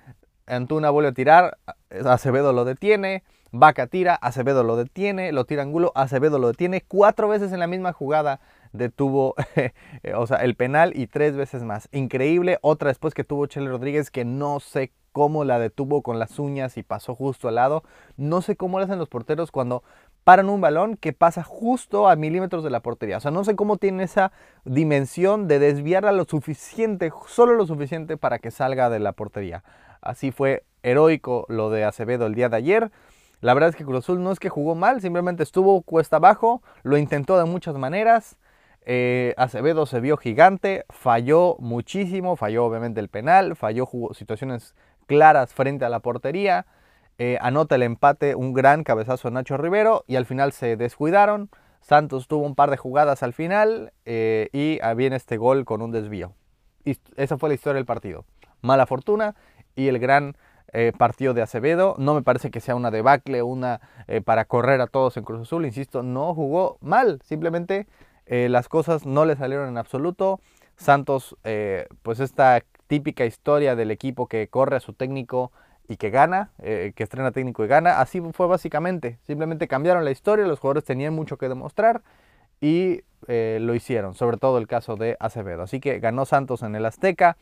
Antuna 0.46 0.90
vuelve 0.90 1.10
a 1.10 1.14
tirar, 1.14 1.58
Acevedo 2.04 2.52
lo 2.52 2.64
detiene, 2.64 3.22
Vaca 3.50 3.86
tira, 3.86 4.14
Acevedo 4.16 4.62
lo 4.64 4.76
detiene, 4.76 5.32
lo 5.32 5.44
tira 5.44 5.62
Angulo, 5.62 5.92
Acevedo 5.94 6.38
lo 6.38 6.48
detiene, 6.48 6.82
cuatro 6.86 7.28
veces 7.28 7.52
en 7.52 7.60
la 7.60 7.66
misma 7.66 7.92
jugada 7.92 8.40
detuvo 8.74 9.34
o 10.14 10.26
sea, 10.26 10.38
el 10.38 10.54
penal 10.54 10.92
y 10.94 11.06
tres 11.06 11.36
veces 11.36 11.62
más. 11.62 11.88
Increíble, 11.92 12.58
otra 12.60 12.88
después 12.88 13.14
que 13.14 13.24
tuvo 13.24 13.46
Chele 13.46 13.70
Rodríguez 13.70 14.10
que 14.10 14.26
no 14.26 14.60
sé 14.60 14.92
cómo 15.12 15.44
la 15.44 15.58
detuvo 15.58 16.02
con 16.02 16.18
las 16.18 16.38
uñas 16.38 16.76
y 16.76 16.82
pasó 16.82 17.14
justo 17.14 17.48
al 17.48 17.54
lado. 17.54 17.84
No 18.16 18.42
sé 18.42 18.56
cómo 18.56 18.78
le 18.78 18.84
hacen 18.84 18.98
los 18.98 19.08
porteros 19.08 19.50
cuando 19.50 19.84
paran 20.24 20.50
un 20.50 20.60
balón 20.60 20.96
que 20.96 21.12
pasa 21.12 21.42
justo 21.42 22.08
a 22.08 22.16
milímetros 22.16 22.64
de 22.64 22.70
la 22.70 22.80
portería. 22.80 23.18
O 23.18 23.20
sea, 23.20 23.30
no 23.30 23.44
sé 23.44 23.54
cómo 23.54 23.76
tiene 23.76 24.02
esa 24.02 24.32
dimensión 24.64 25.46
de 25.46 25.60
desviarla 25.60 26.12
lo 26.12 26.24
suficiente, 26.24 27.12
solo 27.28 27.54
lo 27.54 27.66
suficiente 27.66 28.16
para 28.16 28.38
que 28.40 28.50
salga 28.50 28.90
de 28.90 28.98
la 28.98 29.12
portería. 29.12 29.62
Así 30.00 30.32
fue 30.32 30.64
heroico 30.82 31.46
lo 31.48 31.70
de 31.70 31.84
Acevedo 31.84 32.26
el 32.26 32.34
día 32.34 32.48
de 32.48 32.56
ayer. 32.56 32.90
La 33.40 33.54
verdad 33.54 33.70
es 33.70 33.76
que 33.76 33.84
Cruz 33.84 33.98
Azul 33.98 34.22
no 34.22 34.32
es 34.32 34.40
que 34.40 34.48
jugó 34.48 34.74
mal, 34.74 35.00
simplemente 35.00 35.42
estuvo 35.42 35.82
cuesta 35.82 36.16
abajo, 36.16 36.62
lo 36.82 36.96
intentó 36.96 37.38
de 37.38 37.44
muchas 37.44 37.76
maneras. 37.76 38.36
Eh, 38.86 39.34
Acevedo 39.36 39.86
se 39.86 40.00
vio 40.00 40.16
gigante, 40.16 40.84
falló 40.90 41.56
muchísimo, 41.58 42.36
falló 42.36 42.66
obviamente 42.66 43.00
el 43.00 43.08
penal, 43.08 43.56
falló 43.56 43.88
situaciones 44.12 44.74
claras 45.06 45.54
frente 45.54 45.84
a 45.84 45.88
la 45.88 46.00
portería. 46.00 46.66
Eh, 47.18 47.38
anota 47.40 47.76
el 47.76 47.84
empate, 47.84 48.34
un 48.34 48.52
gran 48.52 48.82
cabezazo 48.82 49.28
de 49.28 49.34
Nacho 49.34 49.56
Rivero 49.56 50.04
y 50.06 50.16
al 50.16 50.26
final 50.26 50.52
se 50.52 50.76
descuidaron. 50.76 51.48
Santos 51.80 52.28
tuvo 52.28 52.44
un 52.44 52.54
par 52.54 52.70
de 52.70 52.76
jugadas 52.76 53.22
al 53.22 53.32
final 53.32 53.92
eh, 54.04 54.48
y 54.52 54.80
viene 54.96 55.16
este 55.16 55.36
gol 55.36 55.64
con 55.64 55.82
un 55.82 55.92
desvío. 55.92 56.32
Y 56.84 56.98
esa 57.16 57.38
fue 57.38 57.50
la 57.50 57.54
historia 57.54 57.76
del 57.76 57.86
partido. 57.86 58.24
Mala 58.62 58.86
fortuna 58.86 59.34
y 59.76 59.88
el 59.88 59.98
gran 59.98 60.36
eh, 60.72 60.92
partido 60.96 61.34
de 61.34 61.42
Acevedo. 61.42 61.94
No 61.98 62.14
me 62.14 62.22
parece 62.22 62.50
que 62.50 62.60
sea 62.60 62.74
una 62.74 62.90
debacle, 62.90 63.42
una 63.42 63.80
para 64.24 64.46
correr 64.46 64.80
a 64.80 64.86
todos 64.86 65.16
en 65.16 65.24
Cruz 65.24 65.42
Azul. 65.42 65.66
Insisto, 65.66 66.02
no 66.02 66.34
jugó 66.34 66.78
mal. 66.80 67.20
Simplemente 67.22 67.86
eh, 68.26 68.48
las 68.48 68.68
cosas 68.68 69.06
no 69.06 69.24
le 69.24 69.36
salieron 69.36 69.68
en 69.68 69.78
absoluto. 69.78 70.40
Santos, 70.76 71.36
pues 72.02 72.18
esta 72.18 72.60
típica 72.88 73.24
historia 73.24 73.76
del 73.76 73.92
equipo 73.92 74.26
que 74.26 74.48
corre 74.48 74.76
a 74.76 74.80
su 74.80 74.92
técnico 74.92 75.52
y 75.86 75.98
que 75.98 76.10
gana, 76.10 76.50
que 76.58 76.92
estrena 76.96 77.30
técnico 77.30 77.64
y 77.64 77.68
gana. 77.68 78.00
Así 78.00 78.20
fue 78.32 78.48
básicamente. 78.48 79.18
Simplemente 79.22 79.68
cambiaron 79.68 80.04
la 80.04 80.10
historia, 80.10 80.48
los 80.48 80.58
jugadores 80.58 80.82
tenían 80.82 81.14
mucho 81.14 81.38
que 81.38 81.48
demostrar 81.48 82.02
y 82.60 83.02
lo 83.28 83.72
hicieron, 83.72 84.14
sobre 84.14 84.36
todo 84.36 84.58
el 84.58 84.66
caso 84.66 84.96
de 84.96 85.16
Acevedo. 85.20 85.62
Así 85.62 85.78
que 85.78 86.00
ganó 86.00 86.24
Santos 86.24 86.64
en 86.64 86.74
el 86.74 86.86
Azteca. 86.86 87.36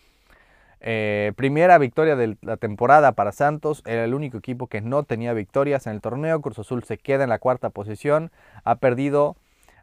Eh, 0.84 1.32
primera 1.36 1.78
victoria 1.78 2.16
de 2.16 2.36
la 2.42 2.56
temporada 2.56 3.12
para 3.12 3.32
Santos. 3.32 3.82
Era 3.86 4.04
el 4.04 4.12
único 4.12 4.36
equipo 4.36 4.66
que 4.66 4.80
no 4.80 5.04
tenía 5.04 5.32
victorias 5.32 5.86
en 5.86 5.94
el 5.94 6.00
torneo. 6.02 6.42
Cruz 6.42 6.58
Azul 6.58 6.82
se 6.84 6.98
queda 6.98 7.22
en 7.24 7.30
la 7.30 7.38
cuarta 7.38 7.70
posición. 7.70 8.30
Ha 8.64 8.74
perdido. 8.74 9.36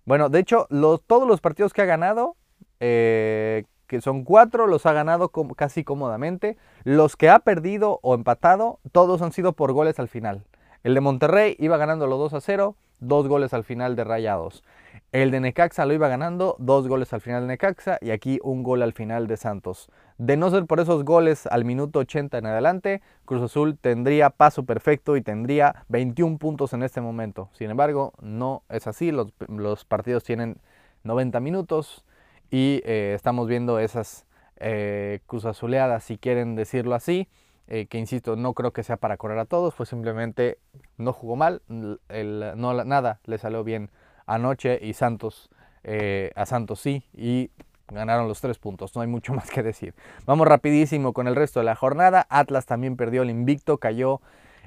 Bueno, 0.09 0.29
de 0.29 0.39
hecho, 0.39 0.67
todos 1.05 1.27
los 1.27 1.39
partidos 1.39 1.71
que 1.71 1.83
ha 1.83 1.85
ganado, 1.85 2.35
eh, 2.79 3.65
que 3.85 4.01
son 4.01 4.23
cuatro, 4.23 4.65
los 4.65 4.87
ha 4.87 4.91
ganado 4.91 5.29
casi 5.55 5.83
cómodamente. 5.83 6.57
Los 6.83 7.15
que 7.15 7.29
ha 7.29 7.37
perdido 7.37 7.99
o 8.01 8.15
empatado, 8.15 8.79
todos 8.91 9.21
han 9.21 9.31
sido 9.31 9.53
por 9.53 9.71
goles 9.71 9.99
al 9.99 10.07
final. 10.07 10.47
El 10.81 10.95
de 10.95 11.01
Monterrey 11.01 11.55
iba 11.59 11.77
ganando 11.77 12.07
los 12.07 12.17
2 12.17 12.33
a 12.33 12.41
0, 12.41 12.75
dos 12.99 13.27
goles 13.27 13.53
al 13.53 13.63
final 13.63 13.95
de 13.95 14.03
Rayados. 14.03 14.63
El 15.11 15.31
de 15.31 15.39
Necaxa 15.39 15.85
lo 15.85 15.93
iba 15.93 16.07
ganando, 16.07 16.55
dos 16.59 16.87
goles 16.87 17.13
al 17.13 17.21
final 17.21 17.41
de 17.41 17.47
Necaxa 17.47 17.97
y 17.99 18.11
aquí 18.11 18.39
un 18.43 18.61
gol 18.61 18.83
al 18.83 18.93
final 18.93 19.27
de 19.27 19.37
Santos. 19.37 19.89
De 20.17 20.37
no 20.37 20.51
ser 20.51 20.65
por 20.65 20.79
esos 20.79 21.03
goles 21.03 21.47
al 21.47 21.65
minuto 21.65 21.99
80 21.99 22.37
en 22.37 22.45
adelante, 22.45 23.01
Cruz 23.25 23.41
Azul 23.41 23.77
tendría 23.77 24.29
paso 24.29 24.65
perfecto 24.65 25.17
y 25.17 25.21
tendría 25.21 25.85
21 25.87 26.37
puntos 26.37 26.73
en 26.73 26.83
este 26.83 27.01
momento. 27.01 27.49
Sin 27.53 27.71
embargo, 27.71 28.13
no 28.21 28.63
es 28.69 28.85
así, 28.85 29.11
los, 29.11 29.85
partidos 29.85 30.23
tienen 30.23 30.57
90 31.03 31.39
minutos 31.39 32.05
y 32.51 32.81
eh, 32.85 33.13
estamos 33.15 33.47
viendo 33.47 33.79
esas 33.79 34.27
eh, 34.57 35.21
Cruz 35.25 35.45
Azuleadas, 35.45 36.03
si 36.03 36.17
quieren 36.17 36.55
decirlo 36.55 36.93
así. 36.93 37.27
Eh, 37.71 37.85
que 37.85 37.99
insisto, 37.99 38.35
no 38.35 38.53
creo 38.53 38.71
que 38.71 38.81
sea 38.81 38.97
para 38.97 39.17
correr 39.17 39.37
a 39.37 39.45
todos, 39.45 39.75
fue 39.75 39.85
simplemente 39.85 40.57
no 40.97 41.13
jugó 41.13 41.35
mal, 41.35 41.61
el, 42.09 42.53
no, 42.55 42.83
nada 42.83 43.19
le 43.25 43.37
salió 43.37 43.63
bien 43.63 43.91
anoche 44.25 44.79
y 44.81 44.93
Santos, 44.93 45.51
eh, 45.83 46.31
a 46.35 46.47
Santos 46.47 46.79
sí, 46.79 47.03
y 47.13 47.51
ganaron 47.87 48.27
los 48.27 48.41
tres 48.41 48.57
puntos, 48.57 48.95
no 48.95 49.03
hay 49.03 49.07
mucho 49.07 49.33
más 49.35 49.51
que 49.51 49.61
decir. 49.61 49.93
Vamos 50.25 50.47
rapidísimo 50.47 51.13
con 51.13 51.27
el 51.27 51.35
resto 51.35 51.59
de 51.59 51.65
la 51.65 51.75
jornada, 51.75 52.25
Atlas 52.31 52.65
también 52.65 52.97
perdió 52.97 53.21
el 53.21 53.29
invicto, 53.29 53.77
cayó 53.77 54.19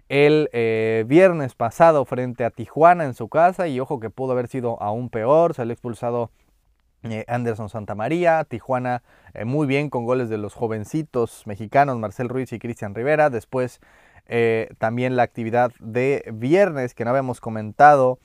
el 0.08 0.48
eh, 0.52 1.04
viernes 1.08 1.56
pasado 1.56 2.04
frente 2.04 2.44
a 2.44 2.50
Tijuana 2.50 3.04
en 3.04 3.14
su 3.14 3.28
casa 3.28 3.66
y 3.66 3.80
ojo 3.80 3.98
que 3.98 4.10
pudo 4.10 4.30
haber 4.30 4.46
sido 4.46 4.80
aún 4.80 5.10
peor, 5.10 5.58
le 5.58 5.72
expulsado 5.72 6.30
eh, 7.04 7.24
Anderson 7.28 7.68
Santamaría, 7.68 8.44
Tijuana 8.44 9.02
muy 9.46 9.66
bien 9.66 9.88
con 9.88 10.04
goles 10.04 10.28
de 10.28 10.38
los 10.38 10.54
jovencitos 10.54 11.46
mexicanos 11.46 11.98
Marcel 11.98 12.28
Ruiz 12.28 12.52
y 12.52 12.58
Cristian 12.58 12.94
Rivera, 12.94 13.30
después 13.30 13.80
también 14.78 15.16
la 15.16 15.24
actividad 15.24 15.72
de 15.80 16.24
viernes 16.32 16.94
que 16.94 17.04
no 17.04 17.10
habíamos 17.10 17.40
comentado 17.40 18.18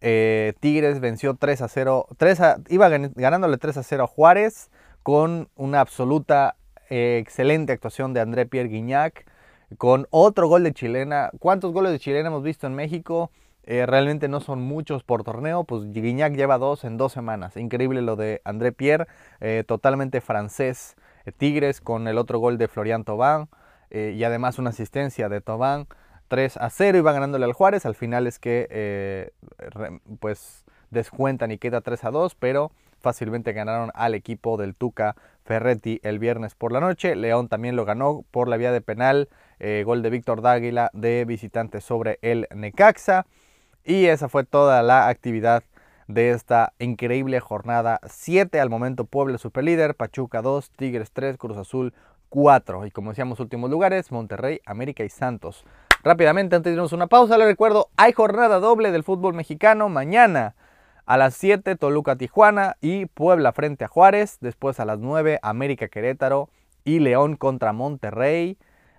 eh, 0.00 0.54
Tigres 0.60 1.00
venció 1.00 1.34
3 1.34 1.62
a 1.62 1.68
0, 1.68 2.06
3 2.16 2.40
iba 2.70 2.88
ganándole 2.88 3.58
3 3.58 3.76
a 3.76 3.82
0 3.82 4.04
a 4.04 4.06
Juárez 4.06 4.70
con 5.02 5.48
una 5.56 5.80
absoluta 5.80 6.56
eh, 6.88 7.18
excelente 7.20 7.72
actuación 7.72 8.14
de 8.14 8.20
André 8.20 8.46
Pierre 8.46 8.68
Guignac, 8.68 9.26
con 9.76 10.06
otro 10.10 10.48
gol 10.48 10.64
de 10.64 10.72
chilena. 10.72 11.30
¿Cuántos 11.38 11.72
goles 11.72 11.92
de 11.92 11.98
chilena 11.98 12.28
hemos 12.28 12.42
visto 12.42 12.66
en 12.66 12.74
México? 12.74 13.30
Eh, 13.64 13.86
realmente 13.86 14.28
no 14.28 14.40
son 14.40 14.60
muchos 14.60 15.04
por 15.04 15.22
torneo, 15.22 15.64
pues 15.64 15.92
Guignac 15.92 16.34
lleva 16.34 16.58
dos 16.58 16.84
en 16.84 16.96
dos 16.96 17.12
semanas. 17.12 17.56
Increíble 17.56 18.02
lo 18.02 18.16
de 18.16 18.40
André 18.44 18.72
Pierre, 18.72 19.06
totalmente 19.66 20.20
francés. 20.20 20.96
Tigres 21.36 21.80
con 21.80 22.08
el 22.08 22.18
otro 22.18 22.38
gol 22.38 22.58
de 22.58 22.66
Florian 22.66 23.04
Thauvin 23.04 23.48
y 23.90 24.24
además 24.24 24.58
una 24.58 24.70
asistencia 24.70 25.28
de 25.28 25.40
Thauvin. 25.40 25.86
3 26.30 26.58
a 26.58 26.70
0 26.70 26.96
iba 26.96 27.12
ganándole 27.12 27.44
al 27.44 27.52
Juárez, 27.52 27.84
al 27.84 27.96
final 27.96 28.28
es 28.28 28.38
que 28.38 28.68
eh, 28.70 29.32
pues 30.20 30.64
descuentan 30.90 31.50
y 31.50 31.58
queda 31.58 31.80
3 31.80 32.04
a 32.04 32.10
2, 32.12 32.36
pero 32.36 32.70
fácilmente 33.00 33.52
ganaron 33.52 33.90
al 33.94 34.14
equipo 34.14 34.56
del 34.56 34.76
Tuca 34.76 35.16
Ferretti 35.42 35.98
el 36.04 36.20
viernes 36.20 36.54
por 36.54 36.70
la 36.70 36.78
noche. 36.78 37.16
León 37.16 37.48
también 37.48 37.74
lo 37.74 37.84
ganó 37.84 38.24
por 38.30 38.46
la 38.46 38.56
vía 38.56 38.70
de 38.70 38.80
penal, 38.80 39.28
eh, 39.58 39.82
gol 39.84 40.02
de 40.02 40.10
Víctor 40.10 40.40
Dáguila 40.40 40.90
de 40.92 41.24
visitante 41.24 41.80
sobre 41.80 42.20
el 42.22 42.46
Necaxa. 42.54 43.26
Y 43.90 44.06
esa 44.06 44.28
fue 44.28 44.44
toda 44.44 44.84
la 44.84 45.08
actividad 45.08 45.64
de 46.06 46.30
esta 46.30 46.74
increíble 46.78 47.40
jornada 47.40 47.98
7. 48.06 48.60
Al 48.60 48.70
momento 48.70 49.04
Puebla 49.04 49.36
superlíder, 49.36 49.96
Pachuca 49.96 50.42
2, 50.42 50.70
Tigres 50.70 51.10
3, 51.10 51.36
Cruz 51.36 51.56
Azul 51.56 51.92
4. 52.28 52.86
Y 52.86 52.92
como 52.92 53.10
decíamos 53.10 53.40
últimos 53.40 53.68
lugares, 53.68 54.12
Monterrey, 54.12 54.60
América 54.64 55.02
y 55.02 55.08
Santos. 55.08 55.64
Rápidamente, 56.04 56.54
antes 56.54 56.70
de 56.70 56.74
irnos 56.74 56.92
una 56.92 57.08
pausa, 57.08 57.36
les 57.36 57.48
recuerdo, 57.48 57.88
hay 57.96 58.12
jornada 58.12 58.60
doble 58.60 58.92
del 58.92 59.02
fútbol 59.02 59.34
mexicano 59.34 59.88
mañana. 59.88 60.54
A 61.04 61.16
las 61.16 61.34
7 61.34 61.74
Toluca 61.74 62.14
Tijuana 62.14 62.76
y 62.80 63.06
Puebla 63.06 63.52
frente 63.52 63.86
a 63.86 63.88
Juárez. 63.88 64.38
Después 64.40 64.78
a 64.78 64.84
las 64.84 65.00
9 65.00 65.40
América 65.42 65.88
Querétaro 65.88 66.48
y 66.84 67.00
León 67.00 67.34
contra 67.34 67.72
Monterrey. 67.72 68.56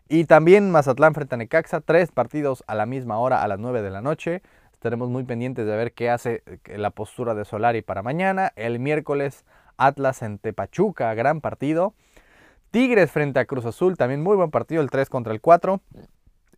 Y 0.10 0.26
también 0.26 0.70
Mazatlán 0.70 1.14
frente 1.14 1.36
a 1.36 1.38
Necaxa, 1.38 1.80
tres 1.80 2.12
partidos 2.12 2.66
a 2.68 2.76
la 2.76 2.86
misma 2.86 3.18
hora, 3.20 3.42
a 3.42 3.48
las 3.48 3.60
9 3.60 3.82
de 3.82 3.92
la 3.92 4.02
noche. 4.02 4.42
Estaremos 4.82 5.10
muy 5.12 5.24
pendientes 5.26 5.67
de 5.67 5.76
ver 5.76 5.94
qué 5.94 6.10
hace 6.10 6.41
eh, 6.48 6.80
la 6.80 6.89
postura 6.89 7.36
de 7.36 7.46
Solari 7.46 7.84
para 7.84 8.02
mañana. 8.02 8.52
El 8.56 8.80
miércoles 8.80 9.46
Atlas 9.78 10.24
en 10.24 10.39
Tepachuca, 10.39 11.13
gran 11.13 11.39
partido. 11.39 11.94
Tigres 12.72 13.12
frente 13.12 13.39
a 13.39 13.46
Cruz 13.46 13.67
Azul, 13.67 13.96
también 13.96 14.24
muy 14.24 14.36
buen 14.36 14.50
partido, 14.50 14.82
el 14.82 14.89
3 14.89 15.08
contra 15.08 15.34
el 15.34 15.39
4. 15.39 15.82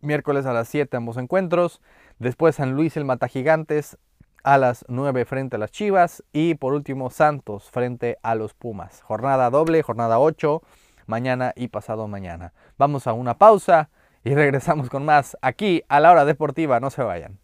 Miércoles 0.00 0.46
a 0.46 0.54
las 0.54 0.68
7 0.68 0.96
ambos 0.96 1.18
encuentros. 1.18 1.82
Después 2.18 2.54
San 2.54 2.72
Luis 2.72 2.96
el 2.96 3.04
Mata 3.04 3.28
Gigantes 3.28 3.98
a 4.42 4.56
las 4.56 4.86
9 4.88 5.26
frente 5.26 5.56
a 5.56 5.58
las 5.58 5.70
Chivas. 5.70 6.24
Y 6.32 6.54
por 6.54 6.72
último 6.72 7.10
Santos 7.10 7.70
frente 7.70 8.16
a 8.22 8.34
los 8.36 8.54
Pumas. 8.54 9.02
Jornada 9.02 9.50
doble, 9.50 9.82
jornada 9.82 10.18
8 10.18 10.62
mañana 11.04 11.52
y 11.56 11.68
pasado 11.68 12.08
mañana. 12.08 12.54
Vamos 12.78 13.06
a 13.06 13.12
una 13.12 13.36
pausa 13.36 13.90
y 14.24 14.34
regresamos 14.34 14.88
con 14.88 15.04
más 15.04 15.36
aquí 15.42 15.82
a 15.90 16.00
la 16.00 16.10
hora 16.10 16.24
deportiva. 16.24 16.80
No 16.80 16.88
se 16.88 17.02
vayan. 17.02 17.43